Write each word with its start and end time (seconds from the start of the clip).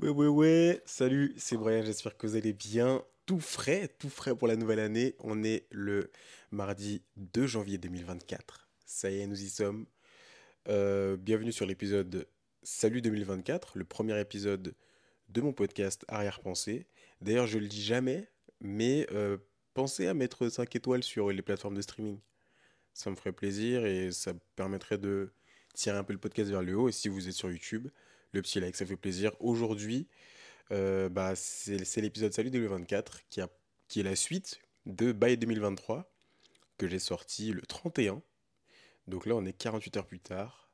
Ouais, 0.00 0.10
ouais, 0.10 0.28
ouais. 0.28 0.80
Salut, 0.86 1.34
c'est 1.38 1.56
Brian, 1.56 1.82
j'espère 1.84 2.16
que 2.16 2.28
vous 2.28 2.36
allez 2.36 2.52
bien. 2.52 3.02
Tout 3.26 3.40
frais, 3.40 3.88
tout 3.98 4.08
frais 4.08 4.32
pour 4.32 4.46
la 4.46 4.54
nouvelle 4.54 4.78
année. 4.78 5.16
On 5.18 5.42
est 5.42 5.66
le 5.70 6.12
mardi 6.52 7.02
2 7.16 7.48
janvier 7.48 7.78
2024. 7.78 8.68
Ça 8.86 9.10
y 9.10 9.18
est, 9.18 9.26
nous 9.26 9.42
y 9.42 9.48
sommes. 9.48 9.86
Euh, 10.68 11.16
bienvenue 11.16 11.50
sur 11.50 11.66
l'épisode 11.66 12.28
Salut 12.62 13.02
2024, 13.02 13.76
le 13.76 13.84
premier 13.84 14.20
épisode 14.20 14.72
de 15.30 15.40
mon 15.40 15.52
podcast 15.52 16.04
Arrière-Pensée. 16.06 16.86
D'ailleurs, 17.20 17.48
je 17.48 17.58
le 17.58 17.66
dis 17.66 17.82
jamais, 17.82 18.28
mais 18.60 19.04
euh, 19.10 19.36
pensez 19.74 20.06
à 20.06 20.14
mettre 20.14 20.48
5 20.48 20.76
étoiles 20.76 21.02
sur 21.02 21.32
les 21.32 21.42
plateformes 21.42 21.74
de 21.74 21.82
streaming. 21.82 22.20
Ça 22.94 23.10
me 23.10 23.16
ferait 23.16 23.32
plaisir 23.32 23.84
et 23.84 24.12
ça 24.12 24.32
permettrait 24.54 24.98
de 24.98 25.32
tirer 25.74 25.98
un 25.98 26.04
peu 26.04 26.12
le 26.12 26.20
podcast 26.20 26.50
vers 26.50 26.62
le 26.62 26.76
haut. 26.76 26.88
Et 26.88 26.92
si 26.92 27.08
vous 27.08 27.26
êtes 27.28 27.34
sur 27.34 27.50
YouTube, 27.50 27.88
le 28.32 28.42
petit 28.42 28.60
like, 28.60 28.76
ça 28.76 28.86
fait 28.86 28.96
plaisir. 28.96 29.32
Aujourd'hui, 29.40 30.08
euh, 30.70 31.08
bah, 31.08 31.34
c'est 31.34 32.00
l'épisode 32.00 32.32
Salut 32.32 32.50
2024 32.50 33.22
qui, 33.28 33.40
a, 33.40 33.48
qui 33.88 34.00
est 34.00 34.04
la 34.04 34.16
suite 34.16 34.60
de 34.86 35.12
Bye 35.12 35.38
2023 35.38 36.10
que 36.76 36.86
j'ai 36.86 36.98
sorti 36.98 37.52
le 37.52 37.62
31. 37.62 38.22
Donc 39.06 39.26
là, 39.26 39.34
on 39.34 39.44
est 39.44 39.52
48 39.52 39.96
heures 39.96 40.06
plus 40.06 40.20
tard. 40.20 40.70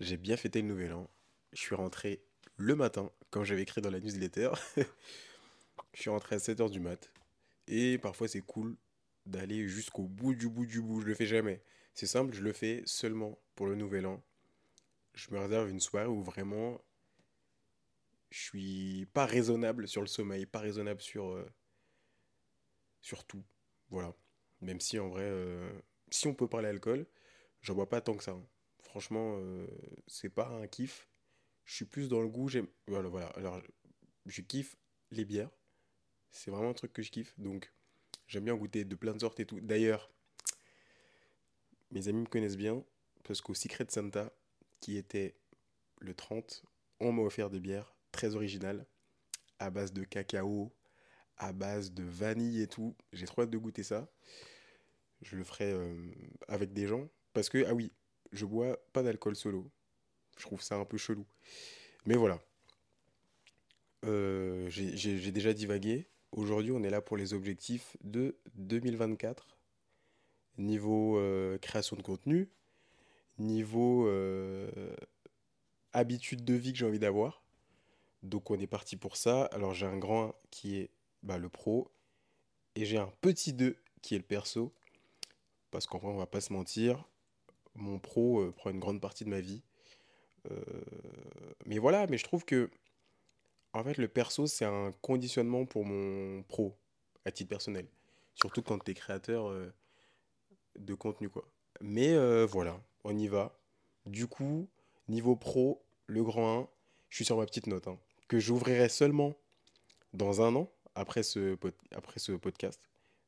J'ai 0.00 0.16
bien 0.16 0.36
fêté 0.36 0.62
le 0.62 0.68
nouvel 0.68 0.92
an. 0.92 1.10
Je 1.52 1.60
suis 1.60 1.74
rentré 1.74 2.22
le 2.56 2.74
matin, 2.76 3.10
comme 3.30 3.44
j'avais 3.44 3.62
écrit 3.62 3.80
dans 3.80 3.90
la 3.90 4.00
newsletter. 4.00 4.50
Je 5.94 6.02
suis 6.02 6.10
rentré 6.10 6.36
à 6.36 6.38
7 6.38 6.60
heures 6.60 6.70
du 6.70 6.80
mat. 6.80 7.10
Et 7.66 7.98
parfois, 7.98 8.28
c'est 8.28 8.40
cool 8.40 8.76
d'aller 9.26 9.68
jusqu'au 9.68 10.04
bout 10.04 10.34
du 10.34 10.48
bout 10.48 10.66
du 10.66 10.80
bout. 10.80 11.00
Je 11.00 11.06
le 11.06 11.14
fais 11.14 11.26
jamais. 11.26 11.62
C'est 11.94 12.06
simple, 12.06 12.34
je 12.34 12.42
le 12.42 12.52
fais 12.52 12.82
seulement 12.86 13.38
pour 13.54 13.66
le 13.66 13.74
nouvel 13.74 14.06
an. 14.06 14.22
Je 15.18 15.32
me 15.32 15.40
réserve 15.40 15.68
une 15.68 15.80
soirée 15.80 16.06
où 16.06 16.22
vraiment 16.22 16.80
je 18.30 18.38
suis 18.38 19.06
pas 19.06 19.26
raisonnable 19.26 19.88
sur 19.88 20.00
le 20.00 20.06
sommeil, 20.06 20.46
pas 20.46 20.60
raisonnable 20.60 21.00
sur, 21.00 21.30
euh, 21.30 21.44
sur 23.00 23.24
tout. 23.24 23.42
Voilà. 23.90 24.14
Même 24.60 24.80
si 24.80 24.96
en 25.00 25.08
vrai, 25.08 25.24
euh, 25.24 25.72
si 26.08 26.28
on 26.28 26.34
peut 26.34 26.46
parler 26.46 26.68
alcool, 26.68 27.04
j'en 27.62 27.74
bois 27.74 27.88
pas 27.88 28.00
tant 28.00 28.16
que 28.16 28.22
ça. 28.22 28.30
hein. 28.30 28.46
Franchement, 28.78 29.38
euh, 29.40 29.66
c'est 30.06 30.28
pas 30.28 30.46
un 30.46 30.68
kiff. 30.68 31.08
Je 31.64 31.74
suis 31.74 31.84
plus 31.84 32.08
dans 32.08 32.22
le 32.22 32.28
goût. 32.28 32.48
Voilà, 32.86 33.08
voilà. 33.08 33.26
Alors, 33.30 33.60
je 34.24 34.40
kiffe 34.40 34.76
les 35.10 35.24
bières. 35.24 35.50
C'est 36.30 36.52
vraiment 36.52 36.70
un 36.70 36.74
truc 36.74 36.92
que 36.92 37.02
je 37.02 37.10
kiffe. 37.10 37.34
Donc, 37.40 37.72
j'aime 38.28 38.44
bien 38.44 38.54
goûter 38.54 38.84
de 38.84 38.94
plein 38.94 39.14
de 39.14 39.18
sortes 39.18 39.40
et 39.40 39.46
tout. 39.46 39.58
D'ailleurs, 39.60 40.12
mes 41.90 42.06
amis 42.06 42.20
me 42.20 42.26
connaissent 42.26 42.56
bien 42.56 42.84
parce 43.24 43.40
qu'au 43.40 43.54
Secret 43.54 43.86
Santa, 43.88 44.32
qui 44.80 44.96
était 44.96 45.34
le 46.00 46.14
30, 46.14 46.64
on 47.00 47.12
m'a 47.12 47.22
offert 47.22 47.50
des 47.50 47.60
bières 47.60 47.94
très 48.12 48.34
originales 48.34 48.86
à 49.58 49.70
base 49.70 49.92
de 49.92 50.04
cacao, 50.04 50.72
à 51.36 51.52
base 51.52 51.92
de 51.92 52.04
vanille 52.04 52.62
et 52.62 52.66
tout. 52.68 52.96
J'ai 53.12 53.26
trop 53.26 53.42
hâte 53.42 53.50
de 53.50 53.58
goûter 53.58 53.82
ça. 53.82 54.08
Je 55.22 55.36
le 55.36 55.44
ferai 55.44 55.72
euh, 55.72 56.10
avec 56.46 56.72
des 56.72 56.86
gens 56.86 57.08
parce 57.32 57.48
que, 57.48 57.64
ah 57.66 57.74
oui, 57.74 57.92
je 58.32 58.44
bois 58.44 58.78
pas 58.92 59.02
d'alcool 59.02 59.36
solo. 59.36 59.70
Je 60.36 60.42
trouve 60.44 60.62
ça 60.62 60.76
un 60.76 60.84
peu 60.84 60.96
chelou. 60.98 61.26
Mais 62.06 62.14
voilà, 62.16 62.40
Euh, 64.04 64.68
j'ai 64.70 65.32
déjà 65.32 65.52
divagué. 65.52 66.08
Aujourd'hui, 66.32 66.70
on 66.72 66.82
est 66.84 66.90
là 66.90 67.00
pour 67.00 67.16
les 67.16 67.34
objectifs 67.34 67.96
de 68.04 68.38
2024. 68.54 69.58
Niveau 70.58 71.18
euh, 71.18 71.58
création 71.58 71.96
de 71.96 72.02
contenu, 72.02 72.48
niveau 73.38 74.06
euh, 74.06 74.70
habitude 75.92 76.44
de 76.44 76.54
vie 76.54 76.72
que 76.72 76.78
j'ai 76.78 76.86
envie 76.86 76.98
d'avoir. 76.98 77.42
Donc 78.22 78.50
on 78.50 78.58
est 78.58 78.66
parti 78.66 78.96
pour 78.96 79.16
ça. 79.16 79.44
Alors 79.46 79.74
j'ai 79.74 79.86
un 79.86 79.96
grand 79.96 80.28
1 80.28 80.34
qui 80.50 80.76
est 80.76 80.90
bah, 81.22 81.38
le 81.38 81.48
pro 81.48 81.90
et 82.74 82.84
j'ai 82.84 82.98
un 82.98 83.12
petit 83.20 83.52
2 83.52 83.76
qui 84.02 84.14
est 84.14 84.18
le 84.18 84.24
perso. 84.24 84.72
Parce 85.70 85.86
qu'en 85.86 85.98
vrai, 85.98 86.10
on 86.10 86.16
va 86.16 86.26
pas 86.26 86.40
se 86.40 86.52
mentir, 86.52 87.04
mon 87.74 87.98
pro 87.98 88.40
euh, 88.40 88.52
prend 88.52 88.70
une 88.70 88.80
grande 88.80 89.00
partie 89.00 89.24
de 89.24 89.30
ma 89.30 89.40
vie. 89.40 89.62
Euh, 90.50 90.62
mais 91.66 91.78
voilà, 91.78 92.06
mais 92.06 92.16
je 92.16 92.24
trouve 92.24 92.44
que 92.44 92.70
en 93.74 93.84
fait 93.84 93.98
le 93.98 94.08
perso 94.08 94.46
c'est 94.46 94.64
un 94.64 94.92
conditionnement 95.02 95.66
pour 95.66 95.84
mon 95.84 96.42
pro 96.44 96.78
à 97.24 97.32
titre 97.32 97.50
personnel. 97.50 97.86
Surtout 98.34 98.62
quand 98.62 98.78
tu 98.82 98.92
es 98.92 98.94
créateur 98.94 99.52
de 100.78 100.94
contenu 100.94 101.28
quoi. 101.28 101.44
Mais 101.80 102.16
voilà, 102.46 102.80
on 103.04 103.16
y 103.16 103.28
va. 103.28 103.58
Du 104.06 104.26
coup, 104.26 104.68
niveau 105.08 105.36
pro, 105.36 105.82
le 106.06 106.22
grand 106.22 106.60
1, 106.62 106.68
je 107.10 107.16
suis 107.16 107.24
sur 107.24 107.36
ma 107.36 107.46
petite 107.46 107.66
note, 107.66 107.88
hein, 107.88 107.98
que 108.28 108.38
j'ouvrirai 108.38 108.88
seulement 108.88 109.34
dans 110.12 110.40
un 110.40 110.54
an, 110.54 110.70
après 110.94 111.22
ce, 111.22 111.54
podcast. 112.36 112.80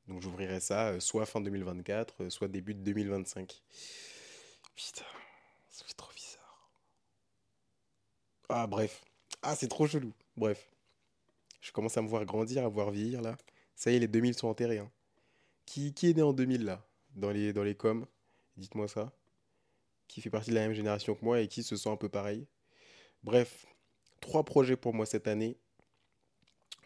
Donc 0.09 0.23
j'ouvrirai 0.23 0.61
ça 0.61 0.89
euh, 0.89 1.01
soit 1.01 1.27
fin 1.27 1.41
2024, 1.41 2.25
euh, 2.25 2.31
soit 2.31 2.49
début 2.49 2.75
de 2.75 2.81
2025. 2.81 3.63
Putain, 4.75 5.05
ça 5.69 5.85
fait 5.85 5.95
trop 5.95 6.13
bizarre. 6.15 6.71
Ah 8.49 8.67
bref. 8.67 9.05
Ah 9.43 9.55
c'est 9.55 9.69
trop 9.69 9.87
chelou. 9.87 10.13
Bref. 10.37 10.69
Je 11.61 11.71
commence 11.73 11.97
à 11.97 12.03
me 12.03 12.09
voir 12.09 12.25
grandir, 12.25 12.65
à 12.65 12.69
voir 12.69 12.91
vieillir 12.91 13.21
là. 13.23 13.37
Ça 13.77 13.91
y 13.91 13.97
est, 13.97 14.01
les 14.01 14.09
2000 14.09 14.35
sont 14.35 14.49
enterrés. 14.49 14.79
hein. 14.79 14.91
Qui, 15.67 15.95
qui 15.95 16.11
est 16.11 16.15
né 16.15 16.23
en 16.23 16.33
2000 16.33 16.65
là? 16.65 16.85
Dans 17.15 17.31
les, 17.31 17.53
dans 17.53 17.63
les 17.63 17.75
coms? 17.75 18.07
Dites-moi 18.57 18.89
ça. 18.89 19.13
Qui 20.11 20.21
fait 20.21 20.29
partie 20.29 20.51
de 20.51 20.57
la 20.57 20.63
même 20.63 20.73
génération 20.73 21.15
que 21.15 21.25
moi 21.25 21.41
et 21.41 21.47
qui 21.47 21.63
se 21.63 21.77
sent 21.77 21.89
un 21.89 21.97
peu 21.97 22.09
pareil. 22.09 22.49
Bref, 23.23 23.65
trois 24.21 24.45
projets 24.45 24.77
pour 24.77 24.93
moi 24.93 25.07
cette 25.07 25.29
année. 25.29 25.57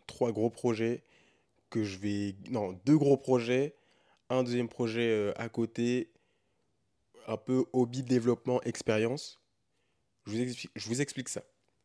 Trois 0.07 0.31
gros 0.31 0.51
projets 0.51 1.03
que 1.71 1.85
je 1.85 1.97
vais... 1.97 2.37
Non, 2.51 2.79
deux 2.85 2.99
gros 2.99 3.17
projets. 3.17 3.77
Un 4.29 4.43
deuxième 4.43 4.69
projet 4.69 5.09
euh, 5.09 5.33
à 5.37 5.49
côté. 5.49 6.13
Un 7.27 7.39
peu 7.39 7.65
hobby, 7.73 8.03
développement, 8.03 8.61
expérience. 8.61 9.41
Je 10.27 10.87
vous 10.87 11.01
explique, 11.01 11.31
ça. 11.31 11.43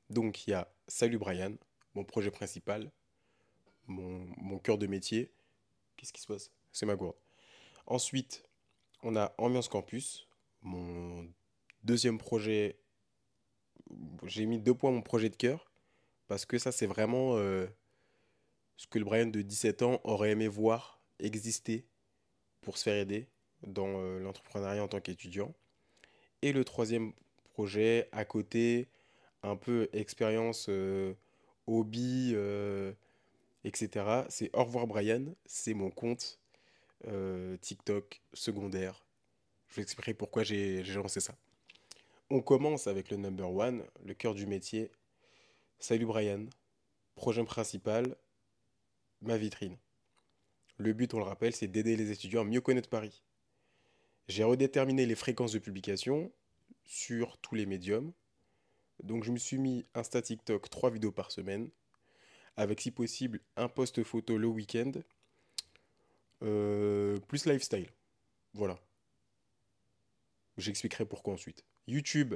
Donc 0.10 0.46
il 0.46 0.50
y 0.50 0.54
a 0.54 0.70
Salut 0.90 1.20
Brian, 1.20 1.54
mon 1.94 2.04
projet 2.04 2.32
principal, 2.32 2.92
mon 3.88 4.60
cœur 4.60 4.78
de 4.78 4.88
métier. 4.88 5.32
Qu'est-ce 5.96 6.12
qui 6.12 6.20
se 6.20 6.28
passe? 6.28 6.52
C'est 6.74 6.86
ma 6.86 6.98
gourde. 6.98 7.16
Ensuite, 7.86 8.44
on 9.04 9.16
a 9.16 9.34
Ambiance 9.38 9.70
Campus, 9.70 10.28
mon 10.62 11.28
deuxième 11.84 12.18
projet. 12.18 12.78
J'ai 14.26 14.46
mis 14.46 14.60
deux 14.60 14.74
points 14.74 14.92
mon 14.92 15.02
projet 15.02 15.30
de 15.30 15.36
cœur 15.36 15.72
parce 16.28 16.46
que 16.46 16.58
ça, 16.60 16.72
c'est 16.72 16.86
vraiment 16.86 17.38
euh, 17.38 17.66
ce 18.78 18.88
que 18.88 19.00
le 19.00 19.06
Brian 19.06 19.26
de 19.26 19.42
17 19.42 19.82
ans 19.82 20.00
aurait 20.04 20.32
aimé 20.32 20.48
voir 20.48 21.02
exister 21.20 21.86
pour 22.62 22.78
se 22.78 22.84
faire 22.84 22.96
aider 22.96 23.28
dans 23.66 24.00
euh, 24.00 24.20
l'entrepreneuriat 24.20 24.84
en 24.84 24.88
tant 24.88 25.02
qu'étudiant. 25.02 25.54
Et 26.44 26.54
le 26.54 26.64
troisième 26.64 27.14
projet 27.44 28.08
à 28.12 28.26
côté, 28.26 28.88
un 29.42 29.56
peu 29.56 29.90
expérience, 29.92 30.68
euh, 30.70 31.16
hobby, 31.66 32.36
etc. 33.64 34.26
C'est 34.30 34.56
Au 34.56 34.64
revoir 34.64 34.88
Brian, 34.88 35.26
c'est 35.46 35.74
mon 35.74 35.90
compte 35.90 36.40
TikTok 37.62 38.22
secondaire. 38.34 39.09
Je 39.70 39.76
vous 39.76 39.82
expliquerai 39.82 40.14
pourquoi 40.14 40.44
j'ai 40.44 40.84
lancé 40.84 41.20
ça. 41.20 41.36
On 42.32 42.42
commence 42.42 42.88
avec 42.88 43.10
le 43.12 43.18
number 43.18 43.52
one, 43.52 43.84
le 44.04 44.14
cœur 44.14 44.34
du 44.34 44.48
métier. 44.48 44.92
Salut 45.80 46.06
Brian, 46.06 46.48
projet 47.16 47.44
principal, 47.44 48.16
ma 49.22 49.38
vitrine. 49.38 49.78
Le 50.78 50.94
but, 50.94 51.14
on 51.14 51.20
le 51.20 51.24
rappelle, 51.24 51.54
c'est 51.54 51.68
d'aider 51.68 51.96
les 51.96 52.12
étudiants 52.12 52.42
à 52.42 52.46
mieux 52.46 52.62
connaître 52.62 52.90
Paris. 52.90 53.24
J'ai 54.28 54.44
redéterminé 54.44 55.06
les 55.06 55.16
fréquences 55.16 55.52
de 55.52 55.60
publication 55.60 56.32
sur 56.86 57.38
tous 57.38 57.56
les 57.56 57.66
médiums. 57.66 58.12
Donc 59.04 59.24
je 59.24 59.32
me 59.32 59.38
suis 59.38 59.58
mis 59.58 59.86
Insta 59.94 60.22
TikTok 60.22 60.70
3 60.70 60.92
vidéos 60.92 61.12
par 61.12 61.32
semaine, 61.32 61.70
avec 62.58 62.82
si 62.82 62.92
possible 62.92 63.40
un 63.56 63.70
post 63.70 64.04
photo 64.04 64.38
le 64.38 64.48
week-end, 64.48 64.92
euh, 66.44 67.18
plus 67.28 67.46
lifestyle. 67.46 67.90
Voilà. 68.54 68.80
J'expliquerai 70.60 71.06
pourquoi 71.06 71.34
ensuite. 71.34 71.66
YouTube, 71.88 72.36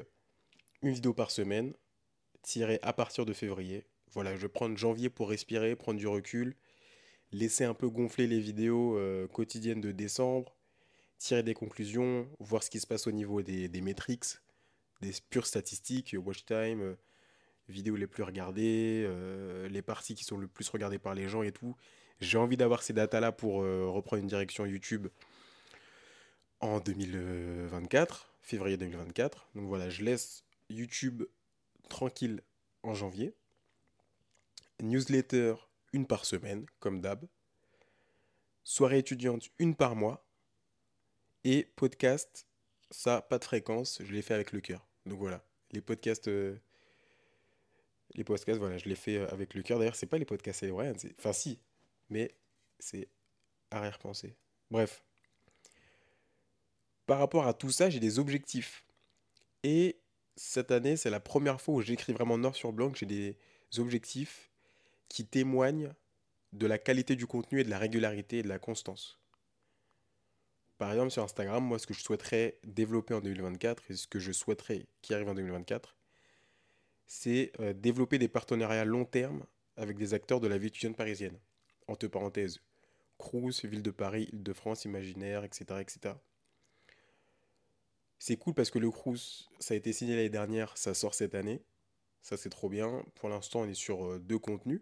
une 0.82 0.94
vidéo 0.94 1.14
par 1.14 1.30
semaine, 1.30 1.74
tirée 2.42 2.80
à 2.82 2.94
partir 2.94 3.26
de 3.26 3.34
février. 3.34 3.86
Voilà, 4.14 4.36
je 4.36 4.42
vais 4.42 4.50
prendre 4.50 4.78
janvier 4.78 5.10
pour 5.10 5.30
respirer, 5.30 5.76
prendre 5.76 6.00
du 6.00 6.08
recul, 6.08 6.56
laisser 7.32 7.66
un 7.66 7.74
peu 7.74 7.90
gonfler 7.90 8.28
les 8.28 8.40
vidéos 8.40 8.98
euh, 8.98 9.28
quotidiennes 9.28 9.82
de 9.82 9.92
décembre, 9.92 10.56
tirer 11.18 11.44
des 11.44 11.54
conclusions, 11.54 12.28
voir 12.40 12.64
ce 12.64 12.70
qui 12.70 12.80
se 12.80 12.88
passe 12.88 13.08
au 13.08 13.12
niveau 13.12 13.42
des, 13.42 13.70
métriques, 13.82 14.26
des 15.02 15.12
pures 15.30 15.48
statistiques, 15.48 16.16
watch 16.18 16.46
time, 16.46 16.82
euh, 16.82 16.96
vidéos 17.68 17.96
les 17.96 18.08
plus 18.08 18.24
regardées, 18.24 19.04
euh, 19.06 19.68
les 19.68 19.82
parties 19.82 20.16
qui 20.16 20.24
sont 20.24 20.38
le 20.38 20.48
plus 20.48 20.70
regardées 20.70 21.00
par 21.00 21.16
les 21.16 21.28
gens 21.28 21.44
et 21.44 21.52
tout. 21.52 21.76
J'ai 22.22 22.38
envie 22.38 22.58
d'avoir 22.58 22.84
ces 22.84 22.94
datas-là 22.94 23.32
pour 23.34 23.56
reprendre 23.56 24.22
une 24.22 24.28
direction 24.28 24.66
YouTube 24.66 25.08
en 26.64 26.80
2024, 26.80 28.34
février 28.42 28.78
2024. 28.78 29.50
Donc 29.54 29.66
voilà, 29.66 29.90
je 29.90 30.02
laisse 30.02 30.46
YouTube 30.70 31.24
tranquille 31.90 32.42
en 32.84 32.94
janvier. 32.94 33.36
newsletter, 34.82 35.56
une 35.92 36.08
par 36.08 36.24
semaine, 36.24 36.66
comme 36.80 37.02
d'hab. 37.02 37.28
Soirée 38.64 39.00
étudiante, 39.00 39.50
une 39.60 39.76
par 39.76 39.98
mois. 39.98 40.26
Et 41.44 41.68
podcast, 41.76 42.48
ça, 42.92 43.22
pas 43.22 43.40
de 43.40 43.44
fréquence, 43.44 44.02
je 44.02 44.14
l'ai 44.14 44.22
fait 44.22 44.34
avec 44.34 44.54
le 44.54 44.62
cœur. 44.62 44.88
Donc 45.06 45.20
voilà, 45.20 45.44
les 45.72 45.82
podcasts, 45.82 46.30
euh, 46.30 46.58
les 48.16 48.24
podcasts, 48.24 48.58
voilà, 48.58 48.78
je 48.78 48.88
l'ai 48.88 48.96
fait 48.96 49.18
euh, 49.18 49.28
avec 49.34 49.54
le 49.54 49.64
cœur. 49.64 49.80
D'ailleurs, 49.80 49.98
c'est 49.98 50.06
pas 50.06 50.18
les 50.18 50.24
podcasts 50.24 50.62
c'est 50.62 50.70
vrai, 50.70 50.94
enfin 51.20 51.34
si, 51.34 51.60
mais 52.10 52.34
c'est 52.80 53.10
arrière-pensée. 53.70 54.38
Bref. 54.72 55.04
Par 57.06 57.20
rapport 57.20 57.48
à 57.48 57.54
tout 57.54 57.70
ça, 57.70 57.90
j'ai 57.90 58.00
des 58.00 58.20
objectifs. 58.20 58.86
Et 59.64 59.98
cette 60.36 60.72
année, 60.72 60.98
c'est 60.98 61.10
la 61.10 61.20
première 61.20 61.62
fois 61.62 61.76
où 61.76 61.82
j'écris 61.82 62.14
vraiment 62.14 62.38
noir 62.38 62.56
sur 62.56 62.72
blanc 62.74 62.92
que 62.92 62.98
j'ai 62.98 63.06
des 63.06 63.38
objectifs 63.78 64.50
qui 65.10 65.26
témoignent 65.26 65.94
de 66.54 66.68
la 66.68 66.78
qualité 66.78 67.16
du 67.16 67.28
contenu 67.28 67.60
et 67.60 67.64
de 67.64 67.70
la 67.70 67.78
régularité 67.78 68.40
et 68.40 68.44
de 68.44 68.48
la 68.48 68.60
constance. 68.60 69.20
Par 70.78 70.92
exemple, 70.92 71.12
sur 71.12 71.24
Instagram, 71.24 71.64
moi, 71.64 71.80
ce 71.80 71.88
que 71.88 71.94
je 71.94 72.02
souhaiterais 72.02 72.60
développer 72.64 73.14
en 73.14 73.22
2024 73.22 73.92
et 73.92 73.96
ce 73.96 74.08
que 74.08 74.20
je 74.20 74.32
souhaiterais 74.32 74.86
qui 75.02 75.14
arrive 75.14 75.30
en 75.30 75.34
2024, 75.34 75.96
c'est 77.06 77.52
euh, 77.60 77.74
développer 77.74 78.18
des 78.18 78.28
partenariats 78.28 78.86
long 78.86 79.06
terme 79.06 79.46
avec 79.78 79.98
des 79.98 80.14
acteurs 80.14 80.40
de 80.40 80.48
la 80.48 80.58
vie 80.58 80.68
étudiante 80.68 80.96
parisienne. 80.96 81.38
Entre 81.88 82.08
parenthèses, 82.08 82.60
Crous, 83.18 83.66
Ville 83.66 83.84
de 83.84 83.92
Paris, 83.92 84.30
Île-de-France, 84.34 84.86
Imaginaire, 84.86 85.44
etc. 85.44 85.80
etc. 85.80 86.16
C'est 88.26 88.38
cool 88.38 88.54
parce 88.54 88.72
que 88.72 88.80
le 88.80 88.90
Crous, 88.90 89.50
ça 89.60 89.74
a 89.74 89.78
été 89.78 89.92
signé 89.92 90.16
l'année 90.16 90.30
dernière, 90.30 90.78
ça 90.78 90.94
sort 90.94 91.14
cette 91.14 91.36
année. 91.36 91.62
Ça, 92.22 92.38
c'est 92.38 92.48
trop 92.48 92.70
bien. 92.70 93.04
Pour 93.16 93.28
l'instant, 93.28 93.64
on 93.64 93.68
est 93.68 93.74
sur 93.74 94.06
euh, 94.06 94.18
deux 94.18 94.40
contenus. 94.40 94.80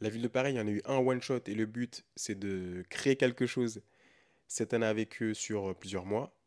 La 0.00 0.10
ville 0.10 0.20
de 0.20 0.28
Paris, 0.28 0.52
il 0.52 0.56
y 0.56 0.60
en 0.60 0.66
a 0.66 0.70
eu 0.70 0.82
un 0.84 0.98
one-shot 0.98 1.40
et 1.46 1.54
le 1.54 1.64
but, 1.64 2.04
c'est 2.14 2.38
de 2.38 2.84
créer 2.90 3.16
quelque 3.16 3.46
chose 3.46 3.80
cette 4.48 4.74
année 4.74 4.84
avec 4.84 5.22
eux 5.22 5.32
sur 5.32 5.70
euh, 5.70 5.72
plusieurs 5.72 6.04
mois. 6.04 6.38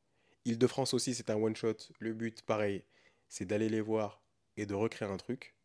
Île-de-France 0.45 0.93
aussi, 0.93 1.15
c'est 1.15 1.31
un 1.31 1.38
one-shot. 1.38 1.89
Le 1.97 2.13
but, 2.13 2.44
pareil, 2.44 2.83
c'est 3.27 3.45
d'aller 3.45 3.67
les 3.67 3.81
voir 3.81 4.21
et 4.57 4.67
de 4.67 4.75
recréer 4.75 5.09
un 5.09 5.17
truc, 5.17 5.55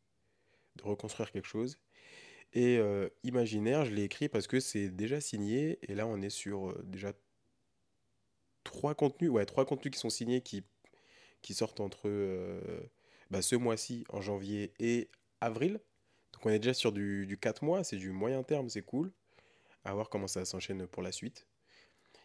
de 0.77 0.85
reconstruire 0.85 1.31
quelque 1.33 1.49
chose. 1.49 1.79
Et 2.55 2.79
euh, 2.79 3.11
Imaginaire, 3.25 3.85
je 3.85 3.91
l'ai 3.91 4.05
écrit 4.05 4.31
parce 4.31 4.47
que 4.47 4.59
c'est 4.59 4.89
déjà 4.89 5.21
signé. 5.21 5.79
Et 5.83 5.95
là, 5.95 6.07
on 6.07 6.23
est 6.23 6.31
sur 6.31 6.83
déjà 6.83 7.13
trois 8.67 8.95
contenus, 8.95 9.31
ouais, 9.31 9.47
trois 9.47 9.65
contenus 9.65 9.93
qui 9.93 9.99
sont 9.99 10.11
signés 10.11 10.41
qui, 10.43 10.65
qui 11.43 11.55
sortent 11.55 11.81
entre 11.81 12.11
bah, 13.31 13.43
ce 13.43 13.57
mois-ci, 13.57 14.05
en 14.11 14.21
janvier 14.21 14.73
et 14.79 15.09
avril. 15.41 15.81
Donc 16.33 16.47
on 16.47 16.51
est 16.51 16.59
déjà 16.59 16.75
sur 16.75 16.93
du, 16.93 17.27
du 17.27 17.39
4 17.39 17.65
mois, 17.65 17.85
c'est 17.85 17.97
du 17.97 18.11
moyen 18.11 18.43
terme, 18.43 18.69
c'est 18.69 18.83
cool. 18.83 19.13
À 19.85 19.95
voir 19.95 20.11
comment 20.11 20.27
ça 20.27 20.45
s'enchaîne 20.45 20.87
pour 20.87 21.03
la 21.03 21.13
suite. 21.13 21.47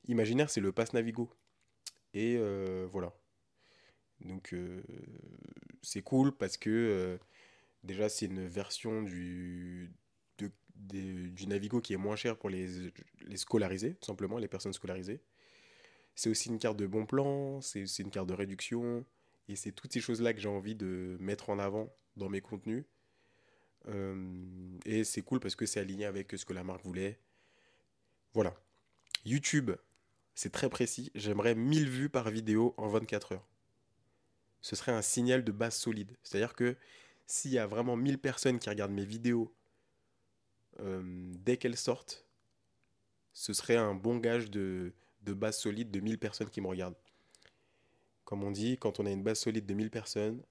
Imaginaire, 0.08 0.50
c'est 0.50 0.62
le 0.62 0.72
pass 0.72 0.94
Navigo. 0.94 1.30
Et 2.14 2.36
euh, 2.38 2.88
voilà. 2.92 3.14
Donc 4.20 4.54
euh, 4.54 4.84
c'est 5.82 6.02
cool 6.02 6.36
parce 6.36 6.58
que 6.58 6.70
euh, 6.70 7.18
déjà 7.84 8.10
c'est 8.10 8.26
une 8.26 8.46
version 8.48 9.02
du, 9.02 9.94
du 10.38 11.48
Navigo 11.48 11.82
qui 11.82 11.94
est 11.94 11.98
moins 11.98 12.16
cher 12.16 12.38
pour 12.38 12.50
les, 12.50 12.92
les 13.22 13.38
scolarisés, 13.38 13.96
tout 13.96 14.08
simplement, 14.08 14.38
les 14.38 14.48
personnes 14.48 14.74
scolarisées. 14.74 15.22
C'est 16.16 16.30
aussi 16.30 16.50
une 16.50 16.60
carte 16.60 16.78
de 16.78 16.88
bon 16.88 17.06
plan, 17.06 17.62
c'est 17.62 17.86
une 18.00 18.12
carte 18.12 18.28
de 18.28 18.34
réduction. 18.34 19.06
Et 19.48 19.56
c'est 19.56 19.72
toutes 19.72 19.92
ces 19.92 20.02
choses-là 20.02 20.34
que 20.34 20.40
j'ai 20.40 20.50
envie 20.50 20.76
de 20.76 21.18
mettre 21.20 21.50
en 21.50 21.60
avant 21.60 21.94
dans 22.16 22.30
mes 22.30 22.42
contenus. 22.42 22.86
Euh, 23.88 24.78
et 24.86 25.04
c'est 25.04 25.22
cool 25.22 25.40
parce 25.40 25.56
que 25.56 25.66
c'est 25.66 25.80
aligné 25.80 26.06
avec 26.06 26.32
ce 26.36 26.46
que 26.46 26.54
la 26.54 26.64
marque 26.64 26.84
voulait. 26.86 27.20
Voilà. 28.34 28.56
YouTube, 29.26 29.72
c'est 30.36 30.52
très 30.52 30.70
précis. 30.70 31.12
J'aimerais 31.16 31.56
1000 31.56 31.90
vues 31.90 32.10
par 32.10 32.30
vidéo 32.30 32.74
en 32.78 32.88
24 32.88 33.34
heures. 33.34 33.48
Ce 34.62 34.76
serait 34.76 34.92
un 34.92 35.02
signal 35.02 35.44
de 35.44 35.52
base 35.52 35.76
solide. 35.76 36.16
C'est-à-dire 36.24 36.56
que 36.56 36.78
s'il 37.26 37.52
y 37.52 37.58
a 37.58 37.66
vraiment 37.66 37.98
1000 37.98 38.20
personnes 38.20 38.60
qui 38.60 38.70
regardent 38.70 38.92
mes 38.92 39.06
vidéos 39.06 39.54
euh, 40.80 41.32
dès 41.40 41.58
qu'elles 41.58 41.78
sortent, 41.78 42.26
ce 43.34 43.54
serait 43.54 43.78
un 43.78 43.96
bon 43.96 44.18
gage 44.18 44.50
de, 44.52 44.94
de 45.22 45.34
base 45.34 45.58
solide 45.58 45.92
de 45.92 46.00
1000 46.00 46.18
personnes 46.18 46.50
qui 46.50 46.62
me 46.62 46.68
regardent. 46.68 46.98
Comme 48.26 48.44
on 48.44 48.52
dit, 48.52 48.78
quand 48.78 49.00
on 49.00 49.06
a 49.06 49.12
une 49.12 49.24
base 49.24 49.40
solide 49.40 49.66
de 49.66 49.74
1000 49.74 49.90
personnes, 49.90 50.42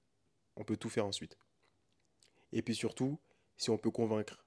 on 0.57 0.65
peut 0.65 0.77
tout 0.77 0.91
faire 0.91 1.07
ensuite. 1.07 1.39
Et 2.53 2.63
puis 2.63 2.75
surtout, 2.75 3.19
si 3.57 3.71
on 3.71 3.79
peut 3.79 3.91
convaincre 3.91 4.45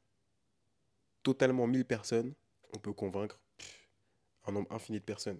totalement 1.24 1.68
1000 1.68 1.86
personnes, 1.86 2.34
on 2.74 2.80
peut 2.80 2.94
convaincre 2.94 3.40
un 4.46 4.52
nombre 4.52 4.72
infini 4.72 5.00
de 5.00 5.04
personnes. 5.04 5.40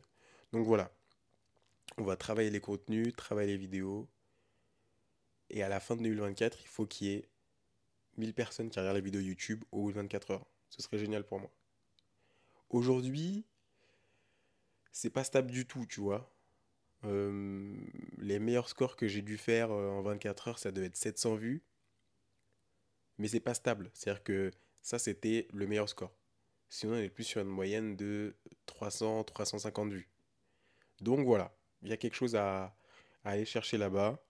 Donc 0.52 0.66
voilà, 0.66 0.92
on 1.98 2.04
va 2.04 2.16
travailler 2.16 2.50
les 2.50 2.62
contenus, 2.62 3.16
travailler 3.16 3.52
les 3.52 3.58
vidéos. 3.58 4.08
Et 5.50 5.62
à 5.62 5.70
la 5.70 5.80
fin 5.80 5.96
de 5.96 6.02
2024, 6.02 6.62
il 6.62 6.68
faut 6.68 6.86
qu'il 6.86 7.08
y 7.08 7.12
ait 7.12 7.30
1000 8.18 8.34
personnes 8.34 8.70
qui 8.70 8.80
regardent 8.80 8.96
la 8.96 9.02
vidéo 9.02 9.22
YouTube 9.22 9.64
au 9.72 9.84
bout 9.84 9.92
de 9.92 9.98
24 9.98 10.32
heures. 10.32 10.46
Ce 10.70 10.82
serait 10.82 10.98
génial 10.98 11.24
pour 11.24 11.40
moi. 11.40 11.52
Aujourd'hui, 12.70 13.46
c'est 14.94 15.10
pas 15.10 15.26
stable 15.26 15.52
du 15.52 15.66
tout, 15.66 15.86
tu 15.86 16.00
vois. 16.00 16.34
Euh, 17.04 17.76
les 18.20 18.40
meilleurs 18.40 18.70
scores 18.70 18.96
que 18.96 19.08
j'ai 19.08 19.22
dû 19.22 19.38
faire 19.38 19.72
euh, 19.72 19.90
en 19.90 20.02
24 20.04 20.48
heures, 20.48 20.60
ça 20.60 20.72
devait 20.72 20.86
être 20.88 20.96
700 20.96 21.36
vues. 21.36 21.64
Mais 23.18 23.28
c'est 23.28 23.42
pas 23.42 23.56
stable. 23.56 23.90
C'est-à-dire 23.94 24.24
que 24.24 24.52
ça, 24.82 25.00
c'était 25.00 25.48
le 25.52 25.68
meilleur 25.68 25.90
score. 25.90 26.16
Sinon, 26.70 26.94
on 26.94 26.98
est 26.98 27.10
plus 27.10 27.24
sur 27.24 27.42
une 27.42 27.48
moyenne 27.48 27.96
de 27.98 28.36
300, 28.68 29.26
350 29.26 29.92
vues. 29.92 30.10
Donc 31.02 31.26
voilà, 31.26 31.54
il 31.82 31.90
y 31.90 31.94
a 31.94 31.98
quelque 31.98 32.16
chose 32.16 32.36
à, 32.36 32.76
aller 33.24 33.46
chercher 33.46 33.78
là-bas. 33.78 34.24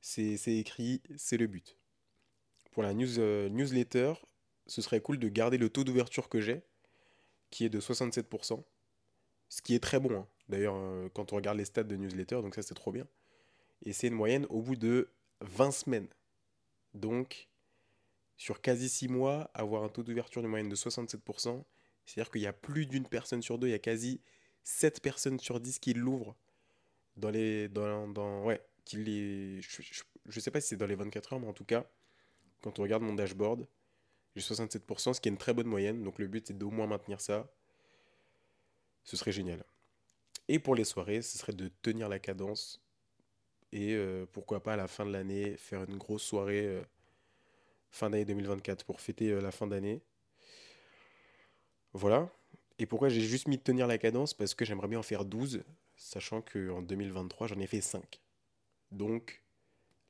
C'est 0.00 0.36
écrit, 0.46 1.02
c'est 1.16 1.36
le 1.36 1.46
but. 1.46 1.78
Pour 2.72 2.82
la 2.82 2.90
euh, 2.90 3.48
newsletter, 3.48 4.14
ce 4.66 4.82
serait 4.82 5.00
cool 5.00 5.18
de 5.18 5.28
garder 5.28 5.58
le 5.58 5.70
taux 5.70 5.84
d'ouverture 5.84 6.28
que 6.28 6.40
j'ai, 6.40 6.62
qui 7.50 7.64
est 7.64 7.68
de 7.68 7.80
67%. 7.80 8.64
Ce 9.52 9.60
qui 9.60 9.74
est 9.74 9.80
très 9.80 10.00
bon, 10.00 10.20
hein. 10.20 10.26
d'ailleurs, 10.48 10.76
euh, 10.76 11.10
quand 11.12 11.34
on 11.34 11.36
regarde 11.36 11.58
les 11.58 11.66
stats 11.66 11.82
de 11.82 11.94
newsletter, 11.94 12.36
donc 12.36 12.54
ça 12.54 12.62
c'est 12.62 12.72
trop 12.72 12.90
bien. 12.90 13.06
Et 13.84 13.92
c'est 13.92 14.06
une 14.06 14.14
moyenne 14.14 14.46
au 14.48 14.62
bout 14.62 14.76
de 14.76 15.10
20 15.42 15.72
semaines. 15.72 16.08
Donc, 16.94 17.50
sur 18.38 18.62
quasi 18.62 18.88
6 18.88 19.08
mois, 19.08 19.50
avoir 19.52 19.84
un 19.84 19.90
taux 19.90 20.02
d'ouverture 20.02 20.40
de 20.40 20.46
moyenne 20.48 20.70
de 20.70 20.74
67%, 20.74 21.64
c'est-à-dire 22.06 22.30
qu'il 22.30 22.40
y 22.40 22.46
a 22.46 22.54
plus 22.54 22.86
d'une 22.86 23.06
personne 23.06 23.42
sur 23.42 23.58
deux, 23.58 23.66
il 23.66 23.72
y 23.72 23.74
a 23.74 23.78
quasi 23.78 24.22
7 24.64 25.02
personnes 25.02 25.38
sur 25.38 25.60
10 25.60 25.80
qui 25.80 25.92
l'ouvrent 25.92 26.34
dans 27.18 27.28
les. 27.28 27.68
Dans, 27.68 28.08
dans, 28.08 28.44
ouais, 28.44 28.62
qui 28.86 28.96
les. 28.96 29.60
Je, 29.60 29.82
je, 30.28 30.40
sais 30.40 30.50
pas 30.50 30.62
si 30.62 30.68
c'est 30.68 30.76
dans 30.78 30.86
les 30.86 30.94
24 30.94 31.34
heures, 31.34 31.40
mais 31.40 31.48
en 31.48 31.52
tout 31.52 31.66
cas, 31.66 31.84
quand 32.62 32.78
on 32.78 32.82
regarde 32.84 33.02
mon 33.02 33.12
dashboard, 33.12 33.68
j'ai 34.34 34.40
67%, 34.40 35.12
ce 35.12 35.20
qui 35.20 35.28
est 35.28 35.32
une 35.32 35.36
très 35.36 35.52
bonne 35.52 35.66
moyenne. 35.66 36.02
Donc 36.02 36.18
le 36.18 36.26
but, 36.26 36.46
c'est 36.46 36.56
d'au 36.56 36.70
moins 36.70 36.86
maintenir 36.86 37.20
ça 37.20 37.52
ce 39.04 39.16
serait 39.16 39.32
génial. 39.32 39.64
Et 40.48 40.58
pour 40.58 40.74
les 40.74 40.84
soirées, 40.84 41.22
ce 41.22 41.38
serait 41.38 41.52
de 41.52 41.68
tenir 41.82 42.08
la 42.08 42.18
cadence 42.18 42.82
et 43.72 43.94
euh, 43.94 44.26
pourquoi 44.32 44.62
pas 44.62 44.74
à 44.74 44.76
la 44.76 44.86
fin 44.86 45.06
de 45.06 45.10
l'année 45.10 45.56
faire 45.56 45.84
une 45.84 45.96
grosse 45.96 46.22
soirée 46.22 46.66
euh, 46.66 46.82
fin 47.90 48.10
d'année 48.10 48.26
2024 48.26 48.84
pour 48.84 49.00
fêter 49.00 49.30
euh, 49.30 49.40
la 49.40 49.50
fin 49.50 49.66
d'année. 49.66 50.02
Voilà. 51.94 52.30
Et 52.78 52.86
pourquoi 52.86 53.08
j'ai 53.08 53.20
juste 53.20 53.48
mis 53.48 53.56
de 53.56 53.62
tenir 53.62 53.86
la 53.86 53.98
cadence? 53.98 54.34
Parce 54.34 54.54
que 54.54 54.64
j'aimerais 54.64 54.88
bien 54.88 54.98
en 54.98 55.02
faire 55.02 55.24
12, 55.24 55.62
sachant 55.96 56.42
qu'en 56.42 56.82
2023 56.82 57.46
j'en 57.46 57.58
ai 57.60 57.66
fait 57.66 57.80
5. 57.80 58.20
Donc 58.90 59.42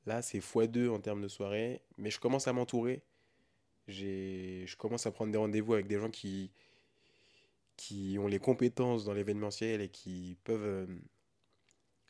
là 0.06 0.22
c'est 0.22 0.38
x2 0.38 0.88
en 0.88 1.00
termes 1.00 1.22
de 1.22 1.28
soirée, 1.28 1.82
mais 1.98 2.10
je 2.10 2.18
commence 2.18 2.48
à 2.48 2.52
m'entourer. 2.52 3.02
Je 3.88 4.76
commence 4.76 5.06
à 5.06 5.10
prendre 5.10 5.32
des 5.32 5.38
rendez-vous 5.38 5.74
avec 5.74 5.86
des 5.86 5.98
gens 5.98 6.10
qui, 6.10 6.50
qui 7.76 8.16
ont 8.18 8.26
les 8.26 8.38
compétences 8.38 9.04
dans 9.04 9.14
l'événementiel 9.14 9.80
et 9.80 9.88
qui 9.88 10.36
peuvent 10.44 10.62
euh, 10.62 10.86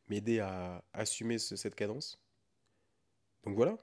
m'aider 0.09 0.40
à 0.40 0.85
assumer 0.92 1.38
cette 1.38 1.75
cadence. 1.75 2.21
Donc 3.45 3.57
voilà. 3.57 3.78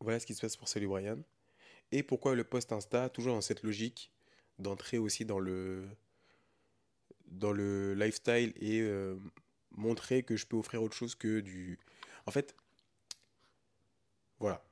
Voilà 0.00 0.18
ce 0.20 0.26
qui 0.26 0.34
se 0.34 0.40
passe 0.40 0.56
pour 0.56 0.68
Salut 0.68 0.88
Brian. 0.88 1.18
Et 1.92 2.02
pourquoi 2.02 2.34
le 2.34 2.44
post 2.44 2.72
Insta, 2.72 3.08
toujours 3.08 3.34
dans 3.34 3.40
cette 3.40 3.62
logique 3.62 4.12
d'entrer 4.58 4.98
aussi 4.98 5.24
dans 5.24 5.38
le, 5.38 5.88
dans 7.26 7.52
le 7.52 7.94
lifestyle 7.94 8.52
et 8.56 8.80
euh, 8.80 9.18
montrer 9.72 10.22
que 10.22 10.36
je 10.36 10.46
peux 10.46 10.56
offrir 10.56 10.82
autre 10.82 10.96
chose 10.96 11.14
que 11.14 11.40
du... 11.40 11.78
En 12.26 12.30
fait, 12.30 12.54
voilà. 14.38 14.64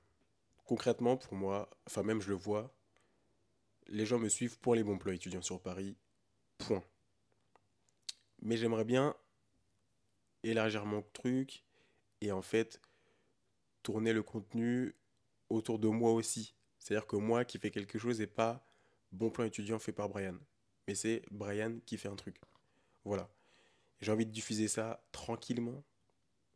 Concrètement, 0.64 1.16
pour 1.16 1.34
moi, 1.34 1.70
enfin 1.86 2.02
même 2.02 2.20
je 2.20 2.28
le 2.28 2.34
vois, 2.34 2.74
les 3.88 4.06
gens 4.06 4.18
me 4.18 4.28
suivent 4.28 4.58
pour 4.58 4.74
les 4.74 4.84
bons 4.84 4.98
plans 4.98 5.12
étudiants 5.12 5.42
sur 5.42 5.60
Paris. 5.60 5.96
Point. 6.58 6.82
Mais 8.40 8.56
j'aimerais 8.56 8.84
bien 8.84 9.16
élargir 10.42 10.86
mon 10.86 11.02
truc 11.12 11.64
et 12.20 12.32
en 12.32 12.42
fait 12.42 12.80
tourner 13.82 14.12
le 14.12 14.22
contenu 14.22 14.94
autour 15.48 15.78
de 15.78 15.88
moi 15.88 16.12
aussi. 16.12 16.54
C'est-à-dire 16.78 17.06
que 17.06 17.16
moi 17.16 17.44
qui 17.44 17.58
fais 17.58 17.70
quelque 17.70 17.98
chose 17.98 18.20
et 18.20 18.26
pas 18.26 18.64
bon 19.12 19.30
plan 19.30 19.44
étudiant 19.44 19.78
fait 19.78 19.92
par 19.92 20.08
Brian. 20.08 20.38
Mais 20.86 20.94
c'est 20.94 21.22
Brian 21.30 21.78
qui 21.86 21.96
fait 21.98 22.08
un 22.08 22.16
truc. 22.16 22.36
Voilà. 23.04 23.28
J'ai 24.00 24.12
envie 24.12 24.26
de 24.26 24.30
diffuser 24.30 24.68
ça 24.68 25.02
tranquillement, 25.12 25.82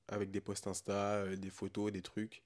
avec 0.08 0.30
des 0.30 0.40
posts 0.40 0.66
Insta, 0.66 1.16
euh, 1.16 1.36
des 1.36 1.50
photos, 1.50 1.90
des 1.90 2.02
trucs. 2.02 2.42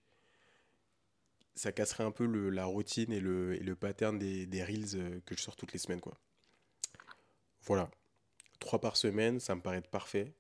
Ça 1.57 1.73
casserait 1.73 2.05
un 2.05 2.13
peu 2.13 2.27
la 2.51 2.67
routine 2.67 3.13
et 3.13 3.21
le, 3.21 3.75
pattern 3.75 4.19
des, 4.19 4.47
des 4.47 4.63
reels 4.63 4.95
euh, 4.95 5.21
que 5.27 5.37
je 5.37 5.43
sors 5.43 5.57
toutes 5.57 5.73
les 5.73 5.79
semaines, 5.79 6.01
quoi. 6.01 6.17
Voilà. 7.63 7.91
Trois 8.61 8.81
par 8.81 8.97
semaine, 8.97 9.41
ça 9.41 9.55
me 9.55 9.61
paraît 9.61 9.83
parfait. 9.83 10.33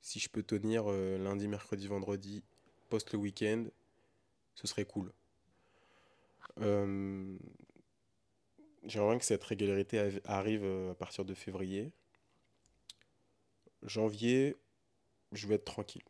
Si 0.00 0.18
je 0.18 0.28
peux 0.28 0.42
tenir 0.42 0.84
euh, 0.90 1.18
lundi, 1.18 1.46
mercredi, 1.46 1.86
vendredi, 1.86 2.42
post 2.88 3.12
le 3.12 3.18
week-end, 3.18 3.66
ce 4.54 4.66
serait 4.66 4.84
cool. 4.84 5.12
Euh, 6.60 7.38
J'aimerais 8.84 9.18
que 9.18 9.24
cette 9.24 9.44
régularité 9.44 10.20
arrive 10.24 10.64
à 10.90 10.94
partir 10.94 11.24
de 11.24 11.34
février. 11.34 11.92
Janvier, 13.82 14.56
je 15.32 15.46
vais 15.46 15.56
être 15.56 15.64
tranquille. 15.64 16.04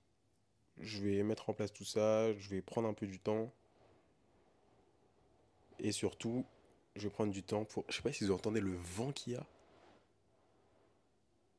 Je 0.81 1.03
vais 1.03 1.23
mettre 1.23 1.51
en 1.51 1.55
place 1.55 1.73
tout 1.73 1.85
ça, 1.85 2.33
je 2.35 2.49
vais 2.51 2.63
prendre 2.63 2.89
un 2.89 2.95
peu 2.95 3.07
du 3.07 3.19
temps. 3.19 3.53
Et 5.79 5.93
surtout, 5.93 6.45
je 6.97 7.05
vais 7.05 7.11
prendre 7.11 7.33
du 7.33 7.43
temps 7.43 7.65
pour... 7.65 7.85
Je 7.89 7.97
sais 7.97 8.03
pas 8.03 8.13
si 8.13 8.25
vous 8.25 8.33
entendez 8.33 8.61
le 8.61 8.75
vent 8.75 9.13
qu'il 9.13 9.35
y 9.35 9.37
a. 9.37 9.47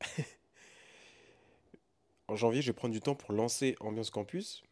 en 2.28 2.36
janvier, 2.36 2.62
je 2.62 2.68
vais 2.68 2.76
prendre 2.76 2.92
du 2.92 3.00
temps 3.00 3.14
pour 3.14 3.32
lancer 3.32 3.76
Ambiance 3.80 4.10
Campus. 4.10 4.62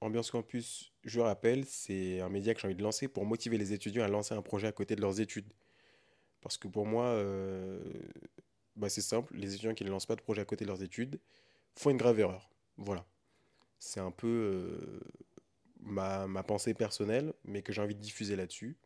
Ambiance 0.00 0.30
Campus, 0.30 0.92
je 1.04 1.20
rappelle, 1.20 1.64
c'est 1.64 2.20
un 2.20 2.28
média 2.28 2.52
que 2.54 2.60
j'ai 2.60 2.66
envie 2.66 2.76
de 2.76 2.82
lancer 2.82 3.08
pour 3.08 3.24
motiver 3.24 3.58
les 3.58 3.72
étudiants 3.72 4.04
à 4.04 4.08
lancer 4.08 4.34
un 4.34 4.42
projet 4.42 4.66
à 4.66 4.72
côté 4.72 4.94
de 4.94 5.00
leurs 5.00 5.20
études. 5.20 5.50
Parce 6.42 6.58
que 6.58 6.68
pour 6.68 6.86
moi, 6.86 7.06
euh, 7.06 7.80
bah 8.76 8.88
c'est 8.88 9.00
simple, 9.00 9.34
les 9.36 9.54
étudiants 9.54 9.74
qui 9.74 9.84
ne 9.84 9.90
lancent 9.90 10.06
pas 10.06 10.16
de 10.16 10.20
projet 10.20 10.42
à 10.42 10.44
côté 10.44 10.64
de 10.64 10.70
leurs 10.70 10.82
études 10.82 11.18
font 11.74 11.90
une 11.90 11.96
grave 11.96 12.20
erreur. 12.20 12.50
Voilà. 12.76 13.06
C'est 13.78 14.00
un 14.00 14.10
peu 14.10 14.26
euh, 14.26 15.00
ma, 15.80 16.42
pensée 16.42 16.74
personnelle, 16.74 17.32
mais 17.44 17.62
que 17.62 17.72
j'ai 17.72 17.82
envie 17.82 17.94
de 17.94 18.00
diffuser 18.00 18.36
là-dessus. 18.36 18.76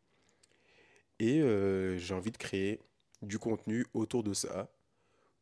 Et 1.19 1.41
euh, 1.41 1.99
j'ai 1.99 2.15
envie 2.15 2.31
de 2.31 2.37
créer 2.37 2.81
du 3.23 3.39
contenu 3.39 3.87
autour 3.93 4.23
de 4.23 4.33
ça 4.33 4.71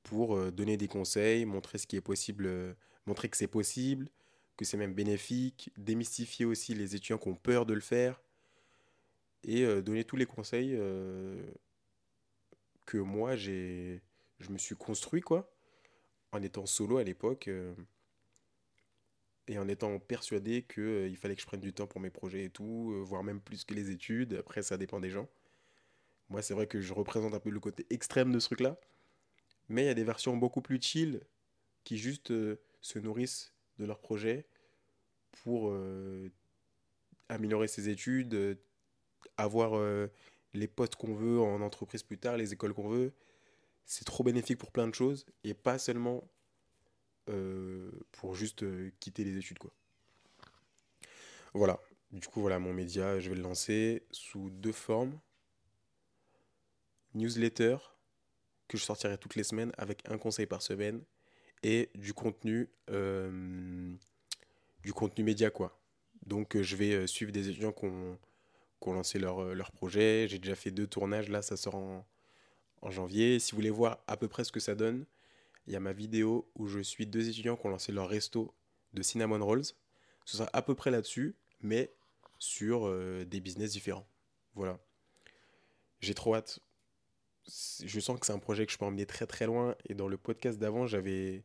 pour 0.02 0.36
euh, 0.36 0.50
donner 0.50 0.76
des 0.76 0.88
conseils, 0.88 1.44
montrer 1.44 1.78
ce 1.78 1.86
qui 1.86 1.96
est 1.96 2.00
possible, 2.00 2.76
montrer 3.06 3.28
que 3.28 3.36
c'est 3.36 3.46
possible, 3.46 4.08
que 4.56 4.64
c'est 4.64 4.76
même 4.76 4.94
bénéfique, 4.94 5.70
démystifier 5.76 6.44
aussi 6.44 6.74
les 6.74 6.96
étudiants 6.96 7.18
qui 7.18 7.28
ont 7.28 7.36
peur 7.36 7.64
de 7.66 7.74
le 7.74 7.80
faire 7.80 8.20
et 9.44 9.64
donner 9.82 10.02
tous 10.02 10.16
les 10.16 10.26
conseils 10.26 10.76
que 12.84 12.98
moi 12.98 13.36
j'ai 13.36 14.02
je 14.40 14.50
me 14.50 14.58
suis 14.58 14.76
construit, 14.76 15.20
quoi, 15.20 15.50
en 16.32 16.42
étant 16.42 16.66
solo 16.66 16.98
à 16.98 17.04
l'époque, 17.04 17.48
et 19.48 19.58
en 19.58 19.66
étant 19.68 19.98
persuadé 19.98 20.62
qu'il 20.62 20.82
euh, 20.82 21.14
fallait 21.16 21.34
que 21.34 21.42
je 21.42 21.46
prenne 21.46 21.60
du 21.60 21.72
temps 21.72 21.86
pour 21.86 22.00
mes 22.00 22.10
projets 22.10 22.44
et 22.44 22.50
tout, 22.50 22.92
euh, 22.92 23.00
voire 23.02 23.24
même 23.24 23.40
plus 23.40 23.64
que 23.64 23.74
les 23.74 23.90
études. 23.90 24.34
Après, 24.34 24.62
ça 24.62 24.76
dépend 24.76 25.00
des 25.00 25.10
gens. 25.10 25.28
Moi, 26.28 26.42
c'est 26.42 26.54
vrai 26.54 26.66
que 26.66 26.80
je 26.80 26.92
représente 26.92 27.34
un 27.34 27.40
peu 27.40 27.50
le 27.50 27.60
côté 27.60 27.86
extrême 27.90 28.32
de 28.32 28.38
ce 28.38 28.46
truc-là. 28.46 28.78
Mais 29.68 29.84
il 29.84 29.86
y 29.86 29.90
a 29.90 29.94
des 29.94 30.04
versions 30.04 30.36
beaucoup 30.36 30.60
plus 30.60 30.80
chill 30.80 31.20
qui 31.84 31.96
juste 31.98 32.32
se 32.80 32.98
nourrissent 32.98 33.54
de 33.78 33.86
leurs 33.86 34.00
projets 34.00 34.46
pour 35.42 35.74
améliorer 37.28 37.68
ses 37.68 37.88
études, 37.88 38.58
avoir 39.36 39.78
les 40.54 40.68
postes 40.68 40.96
qu'on 40.96 41.14
veut 41.14 41.40
en 41.40 41.60
entreprise 41.60 42.02
plus 42.02 42.18
tard, 42.18 42.36
les 42.36 42.52
écoles 42.52 42.74
qu'on 42.74 42.88
veut, 42.88 43.12
c'est 43.88 44.04
trop 44.04 44.22
bénéfique 44.22 44.58
pour 44.58 44.70
plein 44.70 44.86
de 44.86 44.94
choses 44.94 45.24
et 45.44 45.54
pas 45.54 45.78
seulement 45.78 46.18
euh, 46.18 46.37
pour 48.12 48.34
juste 48.34 48.62
euh, 48.62 48.90
quitter 49.00 49.24
les 49.24 49.36
études 49.36 49.58
quoi. 49.58 49.72
Voilà, 51.54 51.80
du 52.12 52.26
coup 52.26 52.40
voilà 52.40 52.58
mon 52.58 52.72
média, 52.72 53.18
je 53.20 53.30
vais 53.30 53.36
le 53.36 53.42
lancer 53.42 54.04
sous 54.10 54.50
deux 54.50 54.72
formes. 54.72 55.18
Newsletter 57.14 57.78
que 58.68 58.76
je 58.76 58.84
sortirai 58.84 59.16
toutes 59.16 59.34
les 59.34 59.44
semaines 59.44 59.72
avec 59.78 60.08
un 60.08 60.18
conseil 60.18 60.46
par 60.46 60.62
semaine 60.62 61.02
et 61.62 61.90
du 61.94 62.12
contenu 62.12 62.68
euh, 62.90 63.94
du 64.82 64.92
contenu 64.92 65.24
média 65.24 65.50
quoi. 65.50 65.80
Donc 66.26 66.60
je 66.60 66.76
vais 66.76 67.06
suivre 67.06 67.32
des 67.32 67.48
étudiants 67.48 67.72
qui 67.72 67.86
ont, 67.86 68.18
lancé 68.86 69.18
leur, 69.18 69.54
leur 69.54 69.72
projet. 69.72 70.26
J'ai 70.28 70.38
déjà 70.38 70.54
fait 70.54 70.70
deux 70.70 70.86
tournages, 70.86 71.28
là 71.28 71.42
ça 71.42 71.56
sort 71.56 71.74
en, 71.74 72.06
en 72.82 72.90
janvier. 72.90 73.38
Si 73.38 73.52
vous 73.52 73.56
voulez 73.56 73.70
voir 73.70 73.98
à 74.06 74.16
peu 74.16 74.28
près 74.28 74.44
ce 74.44 74.52
que 74.52 74.60
ça 74.60 74.74
donne, 74.74 75.04
il 75.68 75.72
y 75.72 75.76
a 75.76 75.80
ma 75.80 75.92
vidéo 75.92 76.50
où 76.54 76.66
je 76.66 76.80
suis 76.80 77.06
deux 77.06 77.28
étudiants 77.28 77.54
qui 77.54 77.66
ont 77.66 77.68
lancé 77.68 77.92
leur 77.92 78.08
resto 78.08 78.54
de 78.94 79.02
cinnamon 79.02 79.44
rolls. 79.44 79.66
Ce 80.24 80.38
sera 80.38 80.48
à 80.54 80.62
peu 80.62 80.74
près 80.74 80.90
là-dessus, 80.90 81.36
mais 81.60 81.92
sur 82.38 82.88
euh, 82.88 83.26
des 83.26 83.40
business 83.40 83.72
différents. 83.72 84.08
Voilà. 84.54 84.80
J'ai 86.00 86.14
trop 86.14 86.34
hâte. 86.34 86.60
Je 87.84 88.00
sens 88.00 88.18
que 88.18 88.24
c'est 88.24 88.32
un 88.32 88.38
projet 88.38 88.64
que 88.64 88.72
je 88.72 88.78
peux 88.78 88.86
emmener 88.86 89.04
très 89.04 89.26
très 89.26 89.44
loin. 89.44 89.76
Et 89.86 89.94
dans 89.94 90.08
le 90.08 90.16
podcast 90.16 90.58
d'avant, 90.58 90.86
j'avais 90.86 91.44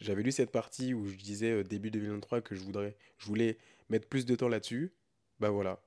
j'avais 0.00 0.22
lu 0.22 0.32
cette 0.32 0.50
partie 0.50 0.94
où 0.94 1.06
je 1.06 1.16
disais 1.16 1.50
euh, 1.50 1.62
début 1.62 1.90
2023 1.90 2.40
que 2.40 2.54
je 2.54 2.62
voudrais 2.62 2.96
je 3.18 3.26
voulais 3.26 3.58
mettre 3.90 4.08
plus 4.08 4.24
de 4.24 4.34
temps 4.34 4.48
là-dessus. 4.48 4.94
Bah 5.40 5.50
voilà. 5.50 5.78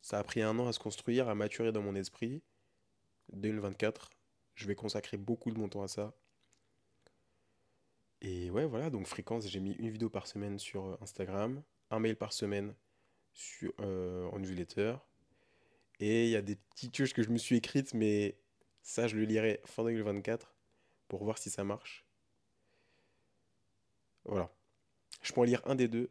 Ça 0.00 0.18
a 0.18 0.24
pris 0.24 0.42
un 0.42 0.58
an 0.58 0.66
à 0.66 0.72
se 0.72 0.80
construire, 0.80 1.28
à 1.28 1.36
maturer 1.36 1.70
dans 1.70 1.82
mon 1.82 1.94
esprit. 1.94 2.42
2024. 3.34 4.10
Je 4.56 4.66
vais 4.66 4.74
consacrer 4.74 5.16
beaucoup 5.16 5.52
de 5.52 5.58
mon 5.58 5.68
temps 5.68 5.84
à 5.84 5.88
ça. 5.88 6.12
Et 8.24 8.50
ouais, 8.50 8.66
voilà, 8.66 8.88
donc 8.88 9.08
fréquence, 9.08 9.48
j'ai 9.48 9.58
mis 9.58 9.72
une 9.72 9.90
vidéo 9.90 10.08
par 10.08 10.28
semaine 10.28 10.56
sur 10.56 10.86
euh, 10.86 10.96
Instagram, 11.00 11.60
un 11.90 11.98
mail 11.98 12.16
par 12.16 12.32
semaine 12.32 12.72
sur, 13.32 13.72
euh, 13.80 14.28
en 14.30 14.38
newsletter. 14.38 14.94
Et 15.98 16.26
il 16.26 16.30
y 16.30 16.36
a 16.36 16.42
des 16.42 16.54
petites 16.54 16.96
choses 16.96 17.12
que 17.12 17.24
je 17.24 17.30
me 17.30 17.36
suis 17.36 17.56
écrites, 17.56 17.94
mais 17.94 18.38
ça, 18.80 19.08
je 19.08 19.16
le 19.16 19.24
lirai 19.24 19.60
fin 19.64 19.82
2024 19.82 20.54
pour 21.08 21.24
voir 21.24 21.36
si 21.36 21.50
ça 21.50 21.64
marche. 21.64 22.06
Voilà. 24.24 24.54
Je 25.22 25.32
peux 25.32 25.40
en 25.40 25.44
lire 25.44 25.62
un 25.64 25.74
des 25.74 25.88
deux. 25.88 26.08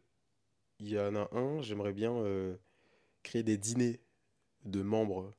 Il 0.80 0.90
y 0.90 0.98
en 0.98 1.16
a 1.16 1.34
un, 1.34 1.62
j'aimerais 1.62 1.94
bien 1.94 2.12
euh, 2.12 2.56
créer 3.22 3.42
des 3.42 3.56
dîners 3.56 4.00
de 4.64 4.82
membres 4.82 5.34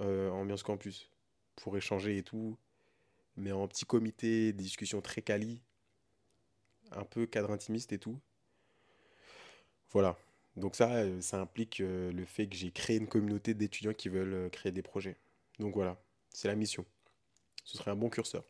ambiance 0.00 0.62
campus 0.62 1.10
pour 1.56 1.76
échanger 1.76 2.18
et 2.18 2.22
tout. 2.22 2.56
Mais 3.36 3.50
en 3.50 3.66
petit 3.66 3.84
comité, 3.84 4.52
des 4.52 4.62
discussions 4.62 5.00
très 5.00 5.22
quali, 5.22 5.60
un 6.92 7.04
peu 7.04 7.26
cadre 7.26 7.50
intimiste 7.50 7.92
et 7.92 7.98
tout. 7.98 8.18
Voilà. 9.90 10.16
Donc 10.56 10.74
ça, 10.74 10.92
euh, 10.92 11.20
ça 11.20 11.40
implique 11.40 11.80
euh, 11.80 12.12
le 12.12 12.24
fait 12.24 12.48
que 12.48 12.56
j'ai 12.56 12.70
créé 12.72 12.96
une 12.96 13.06
communauté 13.06 13.54
d'étudiants 13.54 13.94
qui 13.94 14.08
veulent 14.08 14.50
créer 14.50 14.72
des 14.72 14.82
projets. 14.82 15.16
Donc 15.58 15.74
voilà, 15.74 15.96
c'est 16.30 16.48
la 16.48 16.56
mission. 16.56 16.84
Ce 17.64 17.76
serait 17.76 17.90
un 17.90 17.96
bon 17.96 18.10
curseur. 18.10 18.44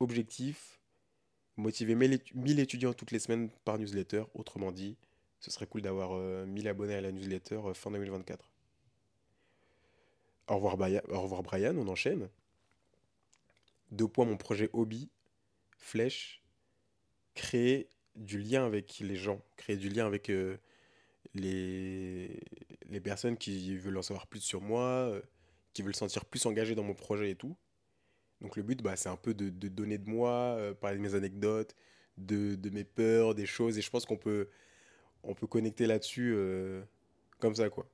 Objectif, 0.00 0.80
motiver 1.56 1.94
1000 1.94 2.60
étudiants 2.60 2.92
toutes 2.92 3.12
les 3.12 3.18
semaines 3.18 3.50
par 3.64 3.78
newsletter. 3.78 4.24
Autrement 4.34 4.72
dit, 4.72 4.96
ce 5.40 5.50
serait 5.50 5.66
cool 5.66 5.82
d'avoir 5.82 6.16
1000 6.46 6.68
abonnés 6.68 6.94
à 6.94 7.00
la 7.00 7.12
newsletter 7.12 7.60
fin 7.74 7.90
2024. 7.90 8.50
Au 10.48 10.56
revoir, 10.56 10.76
Au 11.08 11.20
revoir 11.20 11.42
Brian, 11.42 11.76
on 11.76 11.88
enchaîne. 11.88 12.28
Deux 13.90 14.08
points, 14.08 14.24
mon 14.24 14.36
projet 14.36 14.70
hobby, 14.72 15.08
flèche, 15.78 16.41
créer 17.34 17.88
du 18.16 18.38
lien 18.38 18.66
avec 18.66 18.98
les 19.00 19.16
gens, 19.16 19.40
créer 19.56 19.76
du 19.76 19.88
lien 19.88 20.06
avec 20.06 20.30
euh, 20.30 20.56
les, 21.34 22.40
les 22.88 23.00
personnes 23.00 23.36
qui 23.36 23.76
veulent 23.76 23.96
en 23.96 24.02
savoir 24.02 24.26
plus 24.26 24.40
sur 24.40 24.60
moi, 24.60 24.82
euh, 24.82 25.22
qui 25.72 25.82
veulent 25.82 25.94
se 25.94 26.00
sentir 26.00 26.24
plus 26.24 26.44
engagées 26.46 26.74
dans 26.74 26.82
mon 26.82 26.94
projet 26.94 27.30
et 27.30 27.36
tout. 27.36 27.56
Donc 28.40 28.56
le 28.56 28.62
but, 28.62 28.82
bah, 28.82 28.96
c'est 28.96 29.08
un 29.08 29.16
peu 29.16 29.34
de, 29.34 29.50
donner 29.68 29.98
de 29.98 30.08
moi, 30.08 30.56
euh, 30.58 30.74
parler 30.74 30.98
de 30.98 31.02
mes 31.02 31.14
anecdotes, 31.14 31.74
de, 32.18 32.54
de, 32.56 32.70
mes 32.70 32.84
peurs, 32.84 33.34
des 33.34 33.46
choses, 33.46 33.78
et 33.78 33.82
je 33.82 33.90
pense 33.90 34.04
qu'on 34.04 34.16
peut, 34.16 34.48
on 35.22 35.34
peut 35.34 35.46
connecter 35.46 35.86
là-dessus 35.86 36.36
comme 37.38 37.54
ça, 37.54 37.70
quoi. 37.70 37.88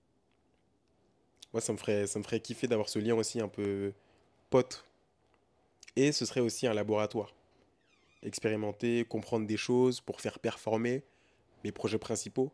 Moi, 1.53 1.61
ça 1.61 1.73
me 1.73 1.79
ferait, 1.79 2.07
ça 2.07 2.19
me 2.19 2.25
ferait 2.25 2.41
kiffer 2.41 2.67
d'avoir 2.67 2.89
ce 2.89 2.99
lien 2.99 3.15
aussi 3.15 3.41
un 3.41 3.49
peu 3.49 3.93
pote. 4.51 4.85
Et 5.97 6.13
ce 6.13 6.27
serait 6.27 6.41
aussi 6.41 6.67
un 6.67 6.75
laboratoire. 6.75 7.35
Expérimenter, 8.23 9.05
comprendre 9.05 9.47
des 9.47 9.57
choses 9.57 10.01
pour 10.01 10.21
faire 10.21 10.39
performer 10.41 11.05
mes 11.65 11.73
projets 11.73 11.99
principaux. 11.99 12.53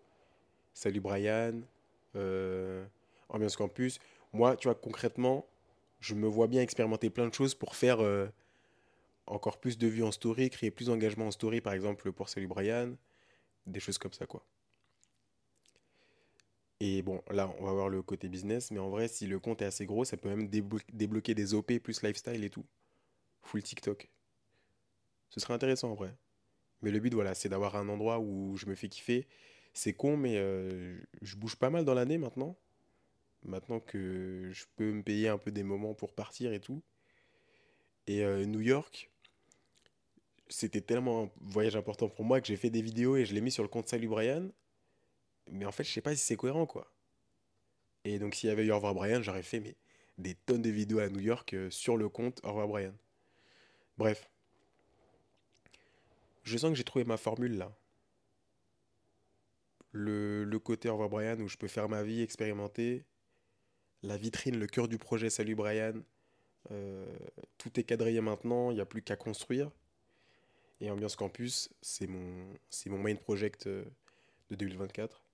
Salut 0.75 1.01
Brian, 1.01 1.61
euh, 2.17 2.85
Ambiance 3.31 3.57
Campus. 3.57 3.99
Moi, 4.33 4.57
tu 4.57 4.69
vois, 4.69 4.75
concrètement, 4.75 5.47
je 6.01 6.15
me 6.15 6.27
vois 6.27 6.49
bien 6.49 6.63
expérimenter 6.63 7.11
plein 7.11 7.29
de 7.29 7.35
choses 7.35 7.55
pour 7.55 7.77
faire 7.77 8.01
euh, 8.01 8.29
encore 9.27 9.59
plus 9.59 9.79
de 9.79 9.87
vues 9.87 10.03
en 10.05 10.13
story, 10.13 10.51
créer 10.51 10.71
plus 10.71 10.87
d'engagement 10.87 11.27
en 11.29 11.31
story, 11.31 11.61
par 11.61 11.73
exemple, 11.73 12.13
pour 12.13 12.29
Salut 12.29 12.49
Brian. 12.49 12.95
Des 13.67 13.81
choses 13.81 13.99
comme 13.99 14.13
ça, 14.13 14.27
quoi. 14.27 14.45
Et 16.81 17.03
bon, 17.03 17.23
là, 17.31 17.53
on 17.59 17.65
va 17.65 17.73
voir 17.73 17.89
le 17.89 18.03
côté 18.03 18.29
business, 18.29 18.71
mais 18.71 18.79
en 18.79 18.91
vrai, 18.91 19.09
si 19.09 19.27
le 19.27 19.39
compte 19.41 19.63
est 19.63 19.65
assez 19.65 19.87
gros, 19.87 20.05
ça 20.05 20.17
peut 20.17 20.29
même 20.29 20.47
déblo- 20.49 20.81
débloquer 20.93 21.35
des 21.35 21.55
OP 21.55 21.79
plus 21.81 22.03
lifestyle 22.03 22.45
et 22.45 22.51
tout. 22.51 22.65
Full 23.43 23.63
TikTok. 23.63 24.11
Ce 25.35 25.41
serait 25.41 25.55
intéressant 25.55 25.91
en 25.91 25.95
vrai. 25.95 26.15
Mais 26.81 26.93
le 26.93 27.01
but, 27.01 27.13
voilà, 27.13 27.35
c'est 27.35 27.49
d'avoir 27.49 27.75
un 27.75 27.89
endroit 27.89 28.21
où 28.21 28.57
je 28.57 28.67
me 28.67 28.77
fais 28.77 28.89
kiffer. 28.89 29.27
C'est 29.73 29.93
con, 29.93 30.17
mais 30.17 30.37
euh, 30.37 30.97
je 31.23 31.35
bouge 31.35 31.57
pas 31.57 31.71
mal 31.71 31.85
dans 31.85 31.95
l'année 31.95 32.19
maintenant. 32.19 32.57
Maintenant 33.43 33.81
que 33.81 34.51
je 34.53 34.65
peux 34.77 34.93
me 34.93 35.03
payer 35.03 35.29
un 35.29 35.39
peu 35.39 35.51
des 35.51 35.65
moments 35.65 35.93
pour 35.93 36.15
partir 36.15 36.53
et 36.53 36.61
tout. 36.61 36.85
Et 38.07 38.23
euh, 38.23 38.45
New 38.45 38.61
York, 38.61 39.11
c'était 40.49 40.81
tellement 40.81 41.25
un 41.25 41.31
voyage 41.41 41.75
important 41.75 42.09
pour 42.09 42.25
moi 42.25 42.41
que 42.41 42.47
j'ai 42.47 42.57
fait 42.57 42.71
des 42.71 42.83
vidéos 42.83 43.17
et 43.17 43.25
je 43.25 43.35
l'ai 43.35 43.41
mis 43.41 43.51
sur 43.51 43.65
le 43.65 43.69
compte 43.69 43.89
Salut 43.89 44.07
Brian. 44.07 44.49
Mais 45.51 45.65
en 45.65 45.73
fait, 45.73 45.83
je 45.83 45.91
sais 45.91 46.01
pas 46.01 46.15
si 46.15 46.25
c'est 46.25 46.37
cohérent, 46.37 46.67
quoi. 46.67 46.95
Et 48.05 48.21
donc, 48.21 48.37
s'il 48.37 48.51
y 48.51 48.53
avait 48.53 48.65
eu 48.65 48.71
Au 48.71 48.77
revoir 48.77 48.95
Brian, 48.95 49.21
j'aurais 49.21 49.43
fait 49.43 49.77
des 50.17 50.35
tonnes 50.37 50.63
de 50.63 50.71
vidéos 50.71 51.01
à 51.01 51.09
New 51.09 51.21
York 51.21 51.55
euh, 51.55 51.71
sur 51.71 51.97
le 51.97 52.09
compte 52.09 52.41
Au 52.45 52.69
Brian. 52.69 52.95
Bref, 53.99 54.31
je 56.45 56.59
sens 56.59 56.71
que 56.71 56.77
j'ai 56.77 56.85
trouvé 56.85 57.05
ma 57.05 57.17
formule 57.17 57.57
là. 57.57 57.77
Le, 59.93 60.45
le 60.45 60.59
côté 60.59 60.89
Au 60.89 60.93
revoir 60.93 61.09
Brian 61.09 61.41
où 61.41 61.49
je 61.49 61.57
peux 61.57 61.69
faire 61.69 61.89
ma 61.89 62.03
vie, 62.03 62.21
expérimenter. 62.21 63.05
La 64.03 64.17
vitrine, 64.17 64.59
le 64.59 64.67
cœur 64.67 64.89
du 64.89 64.99
projet 64.99 65.31
Salut 65.31 65.55
Brian. 65.55 65.95
Euh, 66.71 67.07
tout 67.59 67.79
est 67.79 67.85
quadrillé 67.85 68.21
maintenant, 68.21 68.71
il 68.71 68.75
n'y 68.75 68.81
a 68.81 68.87
plus 68.87 69.03
qu'à 69.03 69.17
construire. 69.17 69.71
Et 70.81 70.91
Ambiance 70.91 71.17
Campus, 71.17 71.71
c'est 71.81 72.07
mon, 72.07 72.47
c'est 72.69 72.91
mon 72.91 72.99
main 72.99 73.15
project 73.15 73.67
euh, 73.67 73.85
de 74.51 74.57
2024. 74.57 75.25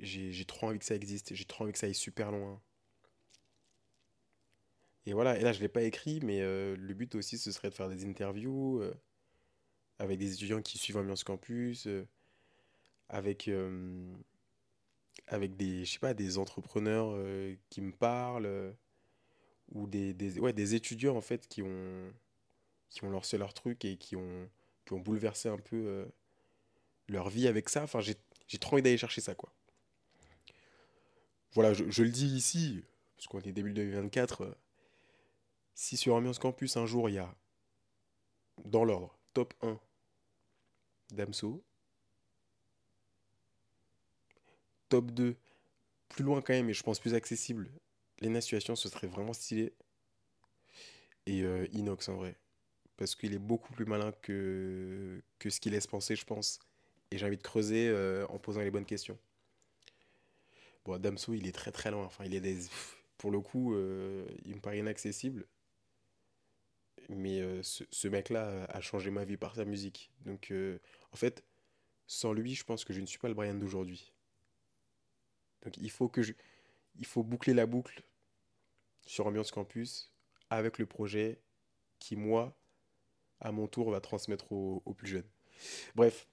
J'ai 0.00 0.44
trop 0.44 0.68
envie 0.68 0.78
que 0.78 0.84
ça 0.84 0.94
existe, 0.94 1.34
j'ai 1.34 1.44
trop 1.44 1.64
envie 1.64 1.72
que 1.72 1.78
ça 1.78 1.86
aille 1.86 1.94
super 1.94 2.30
loin. 2.30 2.62
Et 5.06 5.12
voilà, 5.12 5.38
et 5.38 5.42
là 5.42 5.52
je 5.52 5.60
l'ai 5.60 5.68
pas 5.68 5.82
écrit, 5.82 6.20
mais 6.22 6.40
euh, 6.40 6.76
le 6.76 6.94
but 6.94 7.14
aussi 7.16 7.36
ce 7.36 7.50
serait 7.50 7.70
de 7.70 7.74
faire 7.74 7.88
des 7.88 8.04
interviews 8.06 8.80
avec 9.98 10.18
des 10.18 10.32
étudiants 10.32 10.62
qui 10.62 10.78
suivent 10.78 10.96
Ambiance 10.96 11.24
Campus, 11.24 11.86
euh, 11.86 12.06
avec, 13.08 13.48
euh, 13.48 14.14
avec 15.26 15.56
des, 15.56 15.84
je 15.84 15.92
sais 15.92 15.98
pas, 15.98 16.14
des 16.14 16.38
entrepreneurs 16.38 17.10
euh, 17.12 17.54
qui 17.70 17.80
me 17.80 17.92
parlent, 17.92 18.74
ou 19.72 19.86
des, 19.86 20.14
ouais, 20.38 20.52
des 20.52 20.74
étudiants 20.74 21.16
en 21.16 21.20
fait 21.20 21.46
qui 21.46 21.62
ont, 21.62 22.12
qui 22.88 23.04
ont 23.04 23.10
lancé 23.10 23.36
leur 23.36 23.52
truc 23.52 23.84
et 23.84 23.96
qui 23.96 24.16
ont, 24.16 24.48
qui 24.86 24.94
ont 24.94 25.00
bouleversé 25.00 25.48
un 25.48 25.58
peu 25.58 26.06
leur 27.08 27.28
vie 27.28 27.48
avec 27.48 27.68
ça. 27.68 27.82
Enfin, 27.82 28.00
j'ai 28.00 28.58
trop 28.58 28.74
envie 28.74 28.82
d'aller 28.82 28.96
chercher 28.96 29.20
ça, 29.20 29.34
quoi. 29.34 29.52
Voilà, 31.52 31.72
je, 31.74 31.90
je 31.90 32.02
le 32.02 32.10
dis 32.10 32.26
ici, 32.26 32.84
parce 33.16 33.26
qu'on 33.26 33.40
est 33.40 33.52
début 33.52 33.72
2024, 33.72 34.42
euh, 34.42 34.54
si 35.74 35.96
sur 35.96 36.14
Ambiance 36.14 36.38
Campus 36.38 36.76
un 36.76 36.86
jour 36.86 37.08
il 37.08 37.14
y 37.14 37.18
a, 37.18 37.34
dans 38.64 38.84
l'ordre, 38.84 39.18
top 39.34 39.54
un 39.62 39.78
Damso, 41.12 41.62
top 44.88 45.10
2 45.10 45.36
plus 46.08 46.24
loin 46.24 46.40
quand 46.40 46.52
même, 46.52 46.70
et 46.70 46.74
je 46.74 46.82
pense 46.82 46.98
plus 46.98 47.14
accessible, 47.14 47.70
Lena 48.20 48.40
Situation, 48.40 48.74
ce 48.76 48.88
serait 48.88 49.06
vraiment 49.06 49.32
stylé, 49.32 49.72
et 51.26 51.42
euh, 51.42 51.66
Inox 51.72 52.08
en 52.08 52.16
vrai, 52.16 52.36
parce 52.96 53.14
qu'il 53.14 53.34
est 53.34 53.38
beaucoup 53.38 53.72
plus 53.72 53.84
malin 53.84 54.12
que, 54.22 55.22
que 55.38 55.50
ce 55.50 55.60
qu'il 55.60 55.72
laisse 55.72 55.86
penser, 55.86 56.16
je 56.16 56.24
pense, 56.24 56.58
et 57.10 57.18
j'ai 57.18 57.26
envie 57.26 57.36
de 57.36 57.42
creuser 57.42 57.88
euh, 57.88 58.26
en 58.28 58.38
posant 58.38 58.60
les 58.60 58.70
bonnes 58.70 58.86
questions. 58.86 59.18
Bon, 60.84 60.98
Damso, 60.98 61.34
il 61.34 61.46
est 61.46 61.52
très 61.52 61.72
très 61.72 61.90
loin, 61.90 62.04
enfin, 62.04 62.24
il 62.24 62.34
est 62.34 62.70
Pour 63.18 63.30
le 63.30 63.40
coup, 63.40 63.74
euh, 63.74 64.26
il 64.44 64.54
me 64.56 64.60
paraît 64.60 64.78
inaccessible, 64.78 65.46
mais 67.08 67.40
euh, 67.40 67.62
ce, 67.62 68.08
mec-là 68.08 68.64
a 68.68 68.80
changé 68.80 69.10
ma 69.10 69.24
vie 69.24 69.36
par 69.36 69.54
sa 69.54 69.64
musique. 69.64 70.10
Donc, 70.26 70.50
euh, 70.50 70.78
en 71.12 71.16
fait, 71.16 71.42
sans 72.06 72.32
lui, 72.32 72.54
je 72.54 72.64
pense 72.64 72.84
que 72.84 72.92
je 72.92 73.00
ne 73.00 73.06
suis 73.06 73.18
pas 73.18 73.28
le 73.28 73.34
Brian 73.34 73.54
d'aujourd'hui. 73.54 74.12
Donc, 75.62 75.76
il 75.78 75.90
faut 75.90 76.08
que 76.08 76.22
je, 76.22 76.32
il 76.98 77.06
faut 77.06 77.22
boucler 77.22 77.54
la 77.54 77.66
boucle 77.66 78.02
sur 79.06 79.26
Ambiance 79.26 79.50
Campus 79.50 80.12
avec 80.50 80.78
le 80.78 80.86
projet 80.86 81.40
qui, 81.98 82.14
moi, 82.14 82.56
à 83.40 83.52
mon 83.52 83.66
tour, 83.66 83.90
va 83.90 84.00
transmettre 84.00 84.52
aux, 84.52 84.94
plus 84.94 85.08
jeunes. 85.08 85.28
Bref, 85.94 86.28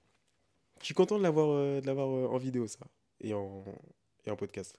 je 0.80 0.84
suis 0.84 0.94
content 0.94 1.16
de 1.16 1.22
l'avoir 1.22 1.80
de 1.80 1.86
l'avoir 1.86 2.08
euh, 2.08 2.28
en 2.28 2.36
vidéo, 2.36 2.66
ça, 2.66 2.86
et 3.20 3.32
en, 3.32 3.64
et 4.26 4.30
en 4.30 4.36
podcast. 4.36 4.78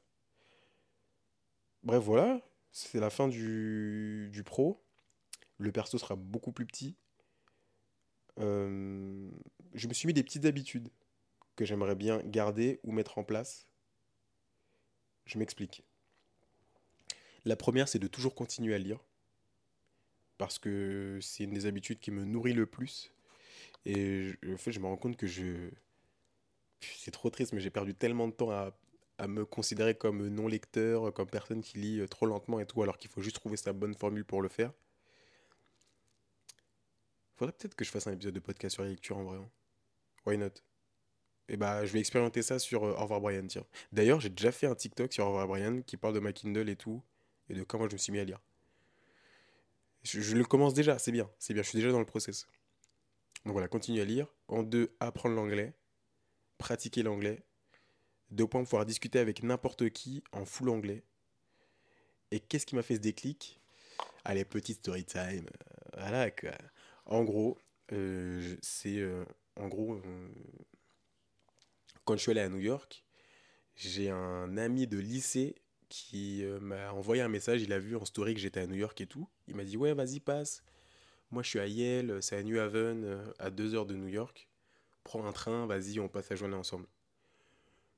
Bref, 1.84 2.04
voilà, 2.04 2.42
c'est 2.72 3.00
la 3.00 3.10
fin 3.10 3.28
du, 3.28 4.30
du 4.32 4.44
pro. 4.44 4.87
Le 5.58 5.72
perso 5.72 5.98
sera 5.98 6.16
beaucoup 6.16 6.52
plus 6.52 6.66
petit. 6.66 6.96
Euh, 8.40 9.30
je 9.74 9.88
me 9.88 9.94
suis 9.94 10.08
mis 10.08 10.14
des 10.14 10.24
petites 10.24 10.46
habitudes 10.46 10.90
que 11.56 11.66
j'aimerais 11.66 11.96
bien 11.96 12.22
garder 12.24 12.80
ou 12.84 12.92
mettre 12.92 13.18
en 13.18 13.24
place. 13.24 13.68
Je 15.26 15.40
m'explique. 15.40 15.84
La 17.46 17.56
première, 17.56 17.88
c'est 17.88 18.00
de 18.00 18.08
toujours 18.08 18.36
continuer 18.36 18.76
à 18.76 18.78
lire, 18.78 19.00
parce 20.38 20.60
que 20.60 21.20
c'est 21.22 21.44
une 21.46 21.54
des 21.54 21.66
habitudes 21.66 22.00
qui 22.00 22.12
me 22.12 22.24
nourrit 22.26 22.54
le 22.54 22.66
plus. 22.66 23.12
Et 23.86 24.24
je- 24.24 24.54
en 24.54 24.58
fait, 24.58 24.72
je 24.72 24.80
me 24.80 24.88
rends 24.88 24.98
compte 24.98 25.18
que 25.18 25.28
je... 25.28 25.70
C'est 26.82 27.12
trop 27.12 27.30
triste, 27.30 27.54
mais 27.54 27.60
j'ai 27.60 27.70
perdu 27.70 27.94
tellement 27.96 28.28
de 28.28 28.34
temps 28.34 28.52
à, 28.52 28.74
me 29.28 29.46
considérer 29.46 29.96
comme 29.96 30.28
non 30.28 30.48
lecteur, 30.48 31.14
comme 31.14 31.30
personne 31.30 31.62
qui 31.62 31.80
lit 31.80 32.08
trop 32.08 32.26
lentement 32.28 32.60
et 32.60 32.66
tout, 32.68 32.84
alors 32.84 32.98
qu'il 32.98 33.10
faut 33.10 33.22
juste 33.22 33.36
trouver 33.38 33.58
sa 33.58 33.74
bonne 33.74 33.96
formule 33.96 34.26
pour 34.26 34.42
le 34.42 34.50
faire. 34.50 34.72
Faudrait 37.38 37.54
peut-être 37.54 37.76
que 37.76 37.86
je 37.86 37.92
fasse 37.92 38.08
un 38.08 38.14
épisode 38.14 38.34
de 38.34 38.40
podcast 38.40 38.74
sur 38.74 38.84
la 38.84 38.90
lecture 38.90 39.18
en 39.18 39.24
vrai. 39.24 39.38
hein. 39.38 39.50
Why 40.26 40.38
not? 40.38 40.50
Et 41.50 41.56
bah, 41.56 41.86
je 41.86 41.94
vais 41.94 42.00
expérimenter 42.00 42.42
ça 42.42 42.60
sur 42.60 42.84
euh, 42.84 42.94
Au 42.94 43.20
Brian, 43.22 43.46
tiens. 43.48 43.66
D'ailleurs, 43.92 44.20
j'ai 44.20 44.30
déjà 44.30 44.52
fait 44.52 44.68
un 44.68 44.76
TikTok 44.76 45.14
sur 45.14 45.26
Au 45.26 45.28
revoir 45.28 45.48
Brian 45.48 45.82
qui 45.82 45.98
parle 45.98 46.16
de 46.16 46.20
ma 46.20 46.34
Kindle 46.34 46.68
et 46.68 46.76
tout, 46.76 47.02
et 47.48 47.54
de 47.54 47.64
comment 47.64 47.88
je 47.88 47.94
me 47.94 47.98
suis 47.98 48.12
mis 48.12 48.20
à 48.20 48.26
lire. 48.26 48.42
Je, 50.04 50.36
le 50.36 50.46
commence 50.46 50.74
déjà, 50.74 50.98
c'est 51.00 51.12
bien, 51.12 51.30
c'est 51.38 51.54
bien, 51.54 51.64
je 51.64 51.70
suis 51.70 51.78
déjà 51.78 51.92
dans 51.92 52.00
le 52.00 52.06
process. 52.06 52.48
Donc 53.46 53.54
voilà, 53.54 53.68
continue 53.68 54.02
à 54.02 54.06
lire. 54.06 54.28
En 54.48 54.64
deux, 54.64 54.96
apprendre 55.00 55.36
l'anglais, 55.36 55.74
pratiquer 56.58 57.04
l'anglais. 57.04 57.44
Deux 58.32 58.48
points, 58.48 58.64
pouvoir 58.64 58.86
discuter 58.86 59.20
avec 59.20 59.44
n'importe 59.44 59.90
qui 59.90 60.24
en 60.32 60.44
full 60.44 60.70
anglais. 60.70 61.04
Et 62.32 62.40
qu'est-ce 62.40 62.66
qui 62.66 62.76
m'a 62.76 62.84
fait 62.84 62.96
ce 62.96 63.00
déclic? 63.00 63.62
Allez, 64.26 64.44
petite 64.44 64.80
story 64.80 65.06
time. 65.06 65.46
Voilà 65.94 66.32
quoi. 66.32 66.52
En 67.08 67.24
gros, 67.24 67.58
euh, 67.94 68.56
c'est 68.62 68.98
euh, 69.00 69.24
en 69.56 69.68
gros 69.68 69.96
euh, 69.96 70.28
quand 72.06 72.16
je 72.16 72.22
suis 72.22 72.32
allé 72.32 72.42
à 72.42 72.50
New 72.50 72.60
York, 72.60 73.06
j'ai 73.76 74.10
un 74.10 74.58
ami 74.58 74.88
de 74.88 74.98
lycée 74.98 75.56
qui 75.90 76.44
m'a 76.62 76.92
envoyé 76.92 77.22
un 77.22 77.30
message. 77.30 77.62
Il 77.62 77.72
a 77.74 77.80
vu 77.80 77.96
en 77.96 78.06
story 78.06 78.34
que 78.34 78.40
j'étais 78.40 78.60
à 78.60 78.68
New 78.68 78.76
York 78.76 79.00
et 79.02 79.08
tout. 79.08 79.28
Il 79.48 79.56
m'a 79.56 79.64
dit 79.64 79.78
ouais, 79.78 79.94
vas-y 79.94 80.20
passe. 80.20 80.64
Moi, 81.32 81.44
je 81.44 81.50
suis 81.50 81.60
à 81.60 81.68
Yale, 81.68 82.22
c'est 82.24 82.38
à 82.38 82.44
New 82.44 82.60
Haven, 82.60 83.24
à 83.40 83.50
deux 83.52 83.76
heures 83.76 83.86
de 83.86 83.96
New 83.96 84.08
York. 84.08 84.50
Prends 85.04 85.26
un 85.26 85.32
train, 85.34 85.66
vas-y, 85.66 86.00
on 86.00 86.10
passe 86.10 86.30
la 86.30 86.36
journée 86.36 86.56
ensemble. 86.56 86.88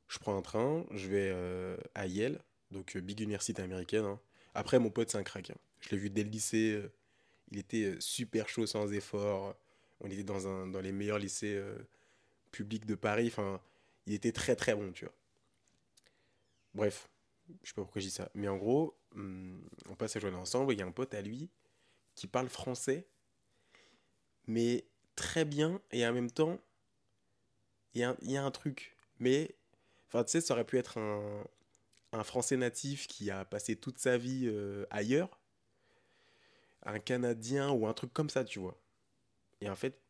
Je 0.08 0.20
prends 0.20 0.38
un 0.38 0.42
train, 0.42 0.86
je 0.92 1.08
vais 1.08 1.78
à 1.96 2.08
Yale, 2.08 2.42
donc 2.72 2.98
big 2.98 3.20
université 3.22 3.62
américaine. 3.62 4.06
hein. 4.06 4.20
Après, 4.56 4.80
mon 4.80 4.90
pote, 4.90 5.10
c'est 5.12 5.18
un 5.18 5.24
crack. 5.24 5.52
hein. 5.52 5.56
Je 5.82 5.90
l'ai 5.90 5.98
vu 5.98 6.10
dès 6.10 6.24
le 6.24 6.30
lycée. 6.30 6.82
Il 7.52 7.58
était 7.60 7.96
euh, 7.96 8.00
super 8.00 8.50
chaud 8.50 8.66
sans 8.68 8.92
effort. 8.94 9.56
On 10.02 10.10
était 10.10 10.24
dans 10.24 10.48
un, 10.48 10.68
dans 10.68 10.82
les 10.82 10.92
meilleurs 10.92 11.20
lycées 11.20 11.56
euh, 11.56 11.78
publics 12.52 12.86
de 12.86 12.96
Paris. 12.96 13.28
Enfin, 13.30 13.62
il 14.08 14.14
était 14.14 14.34
très 14.34 14.56
très 14.56 14.76
bon, 14.76 14.92
tu 14.94 15.06
vois. 15.06 15.16
Bref, 16.74 17.10
je 17.64 17.70
sais 17.70 17.74
pas 17.74 17.82
pourquoi 17.84 18.02
je 18.02 18.08
dis 18.08 18.12
ça. 18.12 18.30
Mais 18.36 18.48
en 18.48 18.58
gros, 18.58 18.98
hum, 19.16 19.62
on 19.90 19.96
passe 19.96 20.16
la 20.16 20.22
journée 20.22 20.38
ensemble. 20.38 20.74
Il 20.74 20.80
y 20.80 20.82
a 20.82 20.86
un 20.86 20.92
pote 20.92 21.14
à 21.14 21.22
lui 21.22 21.50
qui 22.16 22.28
parle 22.28 22.50
français, 22.50 23.08
mais 24.48 24.86
très 25.16 25.46
bien. 25.46 25.82
Et 25.92 26.06
en 26.06 26.14
même 26.14 26.32
temps, 26.32 26.60
il 27.94 28.02
y 28.02 28.04
a, 28.04 28.10
un- 28.12 28.18
il 28.22 28.32
y 28.32 28.38
a 28.38 28.44
un 28.44 28.52
truc. 28.52 28.96
Mais, 29.20 29.56
enfin, 30.08 30.24
tu 30.24 30.32
sais, 30.32 30.42
ça 30.42 30.54
aurait 30.54 30.66
pu 30.66 30.78
être 30.78 30.98
un, 30.98 31.44
un 32.14 32.24
Français 32.24 32.58
natif 32.58 33.08
qui 33.08 33.32
a 33.32 33.46
passé 33.46 33.76
toute 33.78 34.00
sa 34.00 34.18
vie 34.20 34.46
euh, 34.48 34.86
ailleurs, 34.92 35.39
un 36.84 37.00
Canadien 37.00 37.72
ou 37.72 37.88
un 37.88 37.94
truc 37.94 38.14
comme 38.14 38.30
ça, 38.30 38.44
tu 38.44 38.60
vois. 38.60 38.80
Et 39.62 39.70
en 39.70 39.76
fait, 39.76 40.02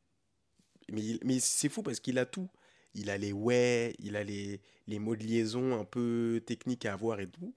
mais, 0.92 1.20
mais 1.24 1.40
c'est 1.40 1.70
fou 1.70 1.84
parce 1.84 2.00
qu'il 2.00 2.18
a 2.18 2.26
tout. 2.26 2.50
Il 2.94 3.10
a 3.10 3.18
les 3.18 3.32
ouais, 3.34 3.96
il 4.00 4.16
a 4.16 4.24
les, 4.24 4.62
les 4.88 5.00
mots 5.00 5.16
de 5.16 5.24
liaison 5.24 5.80
un 5.80 5.86
peu 5.86 6.42
techniques 6.46 6.86
à 6.86 6.94
avoir 6.94 7.20
et 7.20 7.30
tout. 7.30 7.54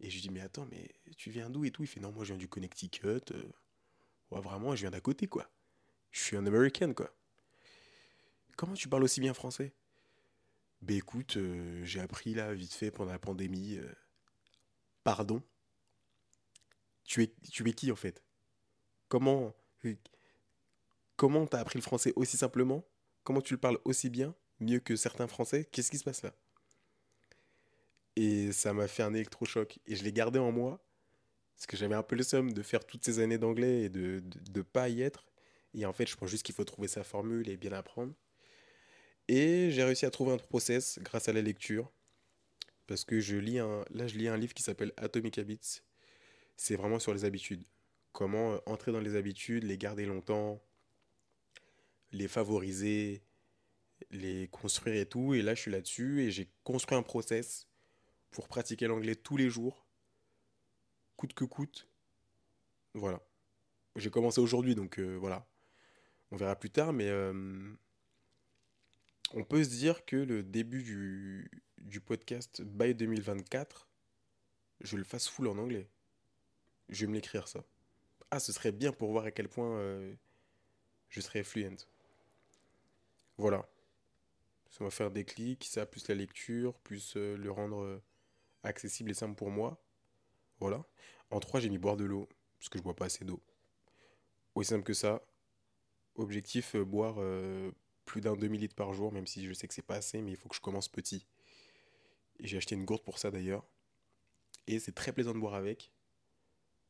Et 0.00 0.10
je 0.10 0.14
lui 0.16 0.22
dis, 0.22 0.30
mais 0.30 0.40
attends, 0.40 0.66
mais 0.70 0.90
tu 1.16 1.30
viens 1.30 1.50
d'où 1.50 1.64
et 1.64 1.70
tout? 1.70 1.82
Il 1.82 1.86
fait, 1.86 2.00
non, 2.00 2.12
moi 2.12 2.24
je 2.24 2.28
viens 2.32 2.38
du 2.38 2.48
Connecticut. 2.48 3.06
euh, 3.32 3.42
ouais, 4.30 4.40
vraiment, 4.40 4.74
je 4.76 4.82
viens 4.82 4.90
d'à 4.90 5.00
côté, 5.00 5.26
quoi. 5.26 5.50
Je 6.10 6.20
suis 6.22 6.36
un 6.36 6.46
American, 6.46 6.92
quoi. 6.94 7.10
Comment 8.56 8.74
tu 8.74 8.88
parles 8.88 9.04
aussi 9.04 9.20
bien 9.20 9.34
français? 9.34 9.72
Ben 10.82 10.96
écoute, 10.96 11.36
euh, 11.36 11.84
j'ai 11.84 12.00
appris 12.00 12.34
là 12.34 12.52
vite 12.54 12.74
fait 12.74 12.90
pendant 12.90 13.12
la 13.12 13.18
pandémie. 13.18 13.76
euh, 13.78 13.92
pardon. 15.02 15.42
Tu 17.04 17.22
es, 17.22 17.34
tu 17.50 17.68
es 17.68 17.72
qui 17.72 17.92
en 17.92 17.96
fait? 17.96 18.22
Comment 19.08 19.54
euh, 19.84 19.94
comment 21.16 21.46
t'as 21.46 21.60
appris 21.60 21.78
le 21.78 21.82
français 21.82 22.12
aussi 22.16 22.36
simplement? 22.36 22.84
Comment 23.22 23.40
tu 23.40 23.54
le 23.54 23.60
parles 23.60 23.78
aussi 23.84 24.10
bien, 24.10 24.34
mieux 24.60 24.80
que 24.80 24.96
certains 24.96 25.26
Français? 25.26 25.66
Qu'est-ce 25.70 25.90
qui 25.90 25.98
se 25.98 26.04
passe 26.04 26.22
là? 26.22 26.34
Et 28.16 28.52
ça 28.52 28.72
m'a 28.72 28.86
fait 28.86 29.02
un 29.02 29.14
électrochoc 29.14 29.78
et 29.86 29.96
je 29.96 30.04
l'ai 30.04 30.12
gardé 30.12 30.38
en 30.38 30.52
moi 30.52 30.84
parce 31.56 31.66
que 31.66 31.76
j'avais 31.76 31.94
un 31.94 32.02
peu 32.02 32.16
le 32.16 32.22
seum 32.22 32.52
de 32.52 32.62
faire 32.62 32.84
toutes 32.84 33.04
ces 33.04 33.18
années 33.20 33.38
d'anglais 33.38 33.82
et 33.82 33.88
de, 33.88 34.22
de 34.24 34.62
pas 34.62 34.88
y 34.88 35.02
être. 35.02 35.26
Et 35.72 35.86
en 35.86 35.92
fait, 35.92 36.06
je 36.06 36.16
pense 36.16 36.28
juste 36.28 36.44
qu'il 36.44 36.54
faut 36.54 36.64
trouver 36.64 36.88
sa 36.88 37.04
formule 37.04 37.48
et 37.48 37.56
bien 37.56 37.72
apprendre. 37.72 38.14
Et 39.28 39.70
j'ai 39.70 39.82
réussi 39.82 40.06
à 40.06 40.10
trouver 40.10 40.32
un 40.32 40.38
process 40.38 40.98
grâce 41.00 41.28
à 41.28 41.32
la 41.32 41.42
lecture. 41.42 41.90
Parce 42.86 43.04
que 43.04 43.20
je 43.20 43.36
lis 43.36 43.58
un, 43.58 43.84
là, 43.90 44.06
je 44.06 44.16
lis 44.16 44.28
un 44.28 44.36
livre 44.36 44.52
qui 44.54 44.62
s'appelle 44.62 44.92
Atomic 44.96 45.38
Habits. 45.38 45.80
C'est 46.56 46.76
vraiment 46.76 46.98
sur 46.98 47.12
les 47.12 47.24
habitudes. 47.24 47.64
Comment 48.12 48.54
euh, 48.54 48.58
entrer 48.66 48.92
dans 48.92 49.00
les 49.00 49.16
habitudes, 49.16 49.64
les 49.64 49.78
garder 49.78 50.06
longtemps, 50.06 50.62
les 52.12 52.28
favoriser, 52.28 53.22
les 54.10 54.48
construire 54.48 54.96
et 54.96 55.06
tout. 55.06 55.34
Et 55.34 55.42
là, 55.42 55.54
je 55.54 55.62
suis 55.62 55.70
là-dessus 55.70 56.22
et 56.22 56.30
j'ai 56.30 56.48
construit 56.62 56.96
un 56.96 57.02
process 57.02 57.66
pour 58.30 58.48
pratiquer 58.48 58.86
l'anglais 58.86 59.14
tous 59.14 59.36
les 59.36 59.48
jours, 59.48 59.86
coûte 61.16 61.34
que 61.34 61.44
coûte. 61.44 61.88
Voilà. 62.94 63.20
J'ai 63.96 64.10
commencé 64.10 64.40
aujourd'hui, 64.40 64.74
donc 64.74 64.98
euh, 64.98 65.16
voilà. 65.16 65.46
On 66.30 66.36
verra 66.36 66.56
plus 66.56 66.70
tard, 66.70 66.92
mais 66.92 67.08
euh, 67.08 67.72
on 69.34 69.44
peut 69.44 69.62
se 69.62 69.68
dire 69.68 70.04
que 70.04 70.16
le 70.16 70.42
début 70.42 70.82
du, 70.82 71.50
du 71.78 72.00
podcast 72.00 72.62
by 72.62 72.94
2024, 72.94 73.88
je 74.80 74.96
le 74.96 75.04
fasse 75.04 75.28
full 75.28 75.46
en 75.46 75.58
anglais. 75.58 75.88
Je 76.88 77.04
vais 77.04 77.10
me 77.10 77.14
l'écrire 77.14 77.48
ça. 77.48 77.64
Ah, 78.30 78.40
ce 78.40 78.52
serait 78.52 78.72
bien 78.72 78.92
pour 78.92 79.12
voir 79.12 79.24
à 79.24 79.30
quel 79.30 79.48
point 79.48 79.78
euh, 79.78 80.14
je 81.08 81.20
serais 81.20 81.42
fluent. 81.42 81.76
Voilà. 83.38 83.68
Ça 84.70 84.82
va 84.82 84.90
faire 84.90 85.10
des 85.10 85.24
clics, 85.24 85.64
ça, 85.64 85.86
plus 85.86 86.08
la 86.08 86.14
lecture, 86.14 86.74
plus 86.80 87.14
euh, 87.16 87.36
le 87.36 87.50
rendre 87.50 87.82
euh, 87.82 88.02
accessible 88.64 89.10
et 89.10 89.14
simple 89.14 89.36
pour 89.36 89.50
moi. 89.50 89.80
Voilà. 90.58 90.84
En 91.30 91.40
3, 91.40 91.60
j'ai 91.60 91.68
mis 91.68 91.78
boire 91.78 91.96
de 91.96 92.04
l'eau, 92.04 92.28
parce 92.58 92.68
que 92.68 92.78
je 92.78 92.82
bois 92.82 92.96
pas 92.96 93.06
assez 93.06 93.24
d'eau. 93.24 93.40
Aussi 94.54 94.70
simple 94.70 94.84
que 94.84 94.94
ça. 94.94 95.22
Objectif, 96.16 96.76
boire 96.76 97.16
plus 98.04 98.20
d'un 98.20 98.36
demi-litre 98.36 98.76
par 98.76 98.92
jour, 98.92 99.10
même 99.10 99.26
si 99.26 99.44
je 99.44 99.52
sais 99.52 99.66
que 99.66 99.74
c'est 99.74 99.82
pas 99.82 99.96
assez, 99.96 100.22
mais 100.22 100.30
il 100.30 100.36
faut 100.36 100.48
que 100.48 100.54
je 100.54 100.60
commence 100.60 100.88
petit. 100.88 101.26
Et 102.38 102.46
j'ai 102.46 102.56
acheté 102.56 102.74
une 102.74 102.84
gourde 102.84 103.02
pour 103.02 103.18
ça 103.18 103.30
d'ailleurs. 103.30 103.64
Et 104.66 104.78
c'est 104.78 104.92
très 104.92 105.12
plaisant 105.12 105.34
de 105.34 105.38
boire 105.38 105.54
avec. 105.54 105.92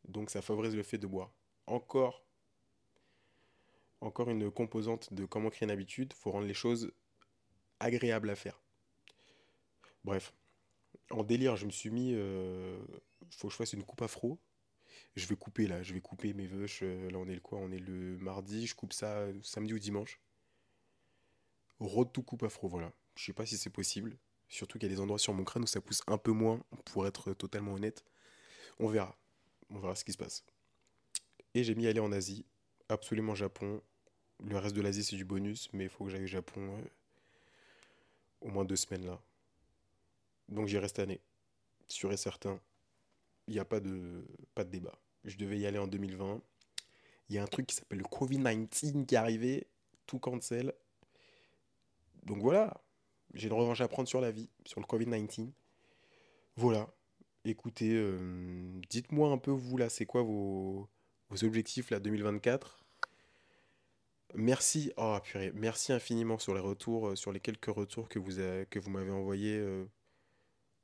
Donc 0.09 0.31
ça 0.31 0.43
favorise 0.43 0.75
le 0.77 0.83
fait 0.83 0.99
de 0.99 1.07
boire. 1.07 1.33
Encore, 1.67 2.25
encore 4.01 4.31
une 4.31 4.51
composante 4.51 5.13
de 5.15 5.25
comment 5.25 5.51
créer 5.51 5.67
une 5.67 5.71
habitude, 5.71 6.13
faut 6.13 6.31
rendre 6.31 6.47
les 6.47 6.55
choses 6.55 6.93
agréables 7.81 8.31
à 8.31 8.35
faire. 8.37 8.61
Bref, 10.05 10.35
en 11.11 11.23
délire, 11.25 11.57
je 11.57 11.67
me 11.67 11.71
suis 11.71 11.91
mis, 11.91 12.13
euh, 12.15 12.79
faut 13.31 13.49
que 13.49 13.53
je 13.53 13.57
fasse 13.57 13.73
une 13.73 13.85
coupe 13.85 14.03
afro. 14.03 14.39
Je 15.17 15.27
vais 15.27 15.37
couper 15.37 15.67
là, 15.67 15.83
je 15.83 15.95
vais 15.95 16.01
couper 16.01 16.35
mes 16.35 16.47
veuches. 16.47 16.81
euh, 16.83 17.11
Là 17.11 17.19
on 17.19 17.29
est 17.29 17.35
le 17.35 17.41
quoi? 17.41 17.59
On 17.59 17.71
est 17.73 17.79
le 17.79 18.19
mardi, 18.19 18.67
je 18.67 18.75
coupe 18.75 18.93
ça 18.93 19.19
euh, 19.19 19.35
samedi 19.43 19.73
ou 19.75 19.79
dimanche. 19.79 20.21
Road 21.79 22.13
to 22.13 22.23
coupe 22.23 22.43
afro, 22.43 22.69
voilà. 22.69 22.93
Je 23.17 23.25
sais 23.25 23.33
pas 23.33 23.47
si 23.47 23.57
c'est 23.57 23.71
possible. 23.71 24.19
Surtout 24.49 24.79
qu'il 24.79 24.89
y 24.89 24.93
a 24.93 24.95
des 24.95 25.01
endroits 25.01 25.19
sur 25.19 25.33
mon 25.35 25.45
crâne 25.45 25.63
où 25.65 25.67
ça 25.67 25.81
pousse 25.81 26.03
un 26.07 26.19
peu 26.19 26.33
moins, 26.33 26.61
pour 26.85 27.07
être 27.07 27.33
totalement 27.33 27.75
honnête. 27.75 28.05
On 28.79 28.89
verra. 28.89 29.17
On 29.75 29.81
verra 29.81 29.95
ce 29.97 30.05
qui 30.05 30.13
se 30.13 30.19
passe. 30.19 30.45
Et 31.53 31.65
j'ai 31.65 31.75
mis 31.75 31.87
aller 31.87 32.01
en 32.01 32.13
Asie, 32.13 32.47
absolument 32.89 33.35
Japon. 33.35 33.83
Le 34.45 34.57
reste 34.57 34.75
de 34.75 34.81
l'Asie 34.81 35.05
c'est 35.05 35.17
du 35.17 35.25
bonus, 35.25 35.69
mais 35.73 35.85
il 35.85 35.91
faut 35.91 36.05
que 36.05 36.11
j'aille 36.11 36.25
au 36.25 36.29
Japon 36.29 36.79
euh, 36.79 36.89
au 38.41 38.49
moins 38.49 38.65
deux 38.65 38.77
semaines 38.77 39.05
là. 39.05 39.21
Donc 40.49 40.69
j'y 40.69 40.79
reste 40.79 40.99
année, 41.01 41.21
sûr 41.89 42.13
et 42.13 42.17
certain. 42.17 42.61
Il 43.49 43.55
n'y 43.55 43.61
a 43.61 43.65
pas 43.65 43.81
de, 43.81 44.25
pas 44.55 44.65
de 44.65 44.71
débat. 44.71 44.97
Je 45.25 45.37
devais 45.37 45.59
y 45.59 45.67
aller 45.67 45.79
en 45.79 45.87
2020. 45.87 46.41
Il 47.29 47.35
y 47.35 47.39
a 47.39 47.43
un 47.43 47.47
truc 47.47 47.67
qui 47.67 47.75
s'appelle 47.75 47.99
le 47.99 48.05
Covid-19 48.05 49.07
qui 49.07 49.15
est 49.15 49.19
arrivé, 49.19 49.67
tout 50.07 50.19
cancel. 50.19 50.73
Donc 52.23 52.39
voilà, 52.39 52.81
j'ai 53.33 53.49
une 53.49 53.55
revanche 53.55 53.81
à 53.81 53.89
prendre 53.89 54.09
sur 54.09 54.21
la 54.21 54.31
vie, 54.31 54.49
sur 54.65 54.81
le 54.81 54.87
Covid-19. 54.87 55.51
Voilà, 56.57 56.89
écoutez, 57.45 57.93
euh, 57.95 58.81
dites-moi 58.89 59.31
un 59.31 59.39
peu 59.39 59.51
vous 59.51 59.77
là, 59.77 59.89
c'est 59.89 60.07
quoi 60.07 60.23
vos, 60.23 60.89
objectifs 61.43 61.91
là 61.91 62.01
2024? 62.01 62.85
Merci, 64.37 64.93
oh 64.97 65.19
purée, 65.23 65.53
merci 65.55 65.93
infiniment 65.93 66.39
sur 66.39 66.55
les 66.55 66.61
retours, 66.61 67.09
euh, 67.09 67.17
sur 67.17 67.33
les 67.33 67.41
quelques 67.41 67.67
retours 67.67 68.09
que 68.09 68.19
vous, 68.19 68.91
m'avez 68.91 69.11
envoyés 69.11 69.59
euh, 69.59 69.85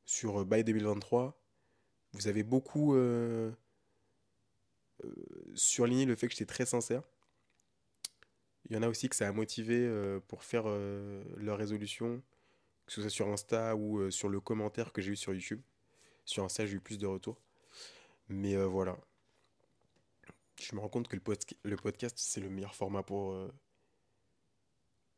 sur 0.04 0.44
By 0.44 0.62
2023. 0.62 1.36
Vous 2.12 2.28
avez 2.28 2.42
beaucoup 2.42 2.96
surligné 5.54 6.06
le 6.06 6.16
fait 6.16 6.26
que 6.26 6.32
j'étais 6.32 6.44
très 6.44 6.66
sincère. 6.66 7.02
Il 8.68 8.74
y 8.74 8.78
en 8.78 8.82
a 8.82 8.88
aussi 8.88 9.08
que 9.08 9.14
ça 9.14 9.28
a 9.28 9.32
motivé 9.32 9.88
pour 10.26 10.42
faire 10.42 10.64
leur 11.36 11.56
résolution, 11.56 12.20
que 12.86 12.92
ce 12.92 13.00
soit 13.00 13.10
sur 13.10 13.28
Insta 13.28 13.76
ou 13.76 14.10
sur 14.10 14.28
le 14.28 14.40
commentaire 14.40 14.92
que 14.92 15.00
j'ai 15.00 15.12
eu 15.12 15.16
sur 15.16 15.32
YouTube. 15.32 15.60
Sur 16.30 16.44
Insta, 16.44 16.64
j'ai 16.64 16.74
eu 16.76 16.80
plus 16.80 16.96
de 16.96 17.08
retours. 17.08 17.40
Mais 18.28 18.54
euh, 18.54 18.64
voilà, 18.64 18.96
je 20.60 20.76
me 20.76 20.80
rends 20.80 20.88
compte 20.88 21.08
que 21.08 21.16
le, 21.16 21.22
podca- 21.22 21.56
le 21.64 21.74
podcast, 21.74 22.16
c'est 22.20 22.40
le 22.40 22.48
meilleur 22.48 22.72
format 22.72 23.02
pour, 23.02 23.32
euh, 23.32 23.52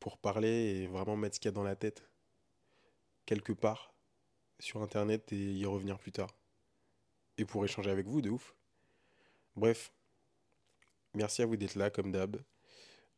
pour 0.01 0.17
parler 0.17 0.49
et 0.49 0.87
vraiment 0.87 1.15
mettre 1.19 1.35
ce 1.35 1.41
qu'il 1.41 1.51
y 1.51 1.53
a 1.53 1.53
dans 1.53 1.65
la 1.65 1.77
tête 1.77 2.09
quelque 3.27 3.53
part 3.53 3.93
sur 4.59 4.81
Internet 4.81 5.31
et 5.35 5.53
y 5.53 5.67
revenir 5.67 5.99
plus 5.99 6.13
tard. 6.13 6.35
Et 7.37 7.45
pour 7.45 7.63
échanger 7.63 7.91
avec 7.91 8.07
vous, 8.07 8.23
de 8.23 8.31
ouf. 8.31 8.55
Bref, 9.55 9.93
merci 11.13 11.43
à 11.43 11.47
vous 11.47 11.59
d'être 11.59 11.75
là, 11.75 11.91
comme 11.91 12.11
d'hab. 12.11 12.41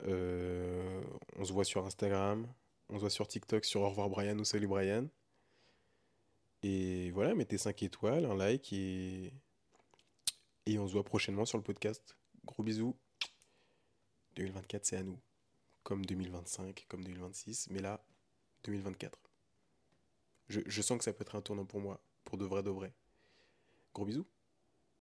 Euh, 0.03 1.01
on 1.37 1.45
se 1.45 1.53
voit 1.53 1.65
sur 1.65 1.87
Instagram, 1.87 2.53
on 2.89 2.97
se 2.97 3.01
voit 3.03 3.11
sur 3.11 3.29
TikTok, 3.29 3.65
sur 3.65 3.83
Au 3.83 3.89
revoir 3.89 4.11
Brian 4.11 4.37
ou 4.37 4.45
Salut 4.45 4.67
Brian. 4.67 5.07
Et 6.67 7.11
voilà, 7.11 7.35
mettez 7.35 7.59
5 7.59 7.83
étoiles, 7.83 8.25
un 8.25 8.35
like 8.35 8.73
et, 8.73 9.35
et 10.65 10.79
on 10.79 10.89
se 10.89 10.95
voit 10.95 11.05
prochainement 11.05 11.45
sur 11.45 11.59
le 11.59 11.63
podcast. 11.63 12.17
Gros 12.47 12.63
bisous. 12.63 12.97
2024, 14.37 14.87
c'est 14.87 14.97
à 14.97 15.03
nous. 15.03 15.21
Comme 15.83 16.07
2025, 16.07 16.87
comme 16.89 17.05
2026. 17.05 17.69
Mais 17.69 17.81
là, 17.81 18.03
2024. 18.65 19.19
Je, 20.49 20.63
je 20.65 20.81
sens 20.81 20.97
que 20.97 21.05
ça 21.05 21.13
peut 21.13 21.21
être 21.21 21.37
un 21.37 21.43
tournant 21.43 21.67
pour 21.67 21.81
moi, 21.81 22.01
pour 22.25 22.39
de 22.39 22.47
vrai 22.47 22.63
de 22.63 22.71
vrai. 22.71 22.95
Gros 23.93 24.07
bisous. 24.07 24.27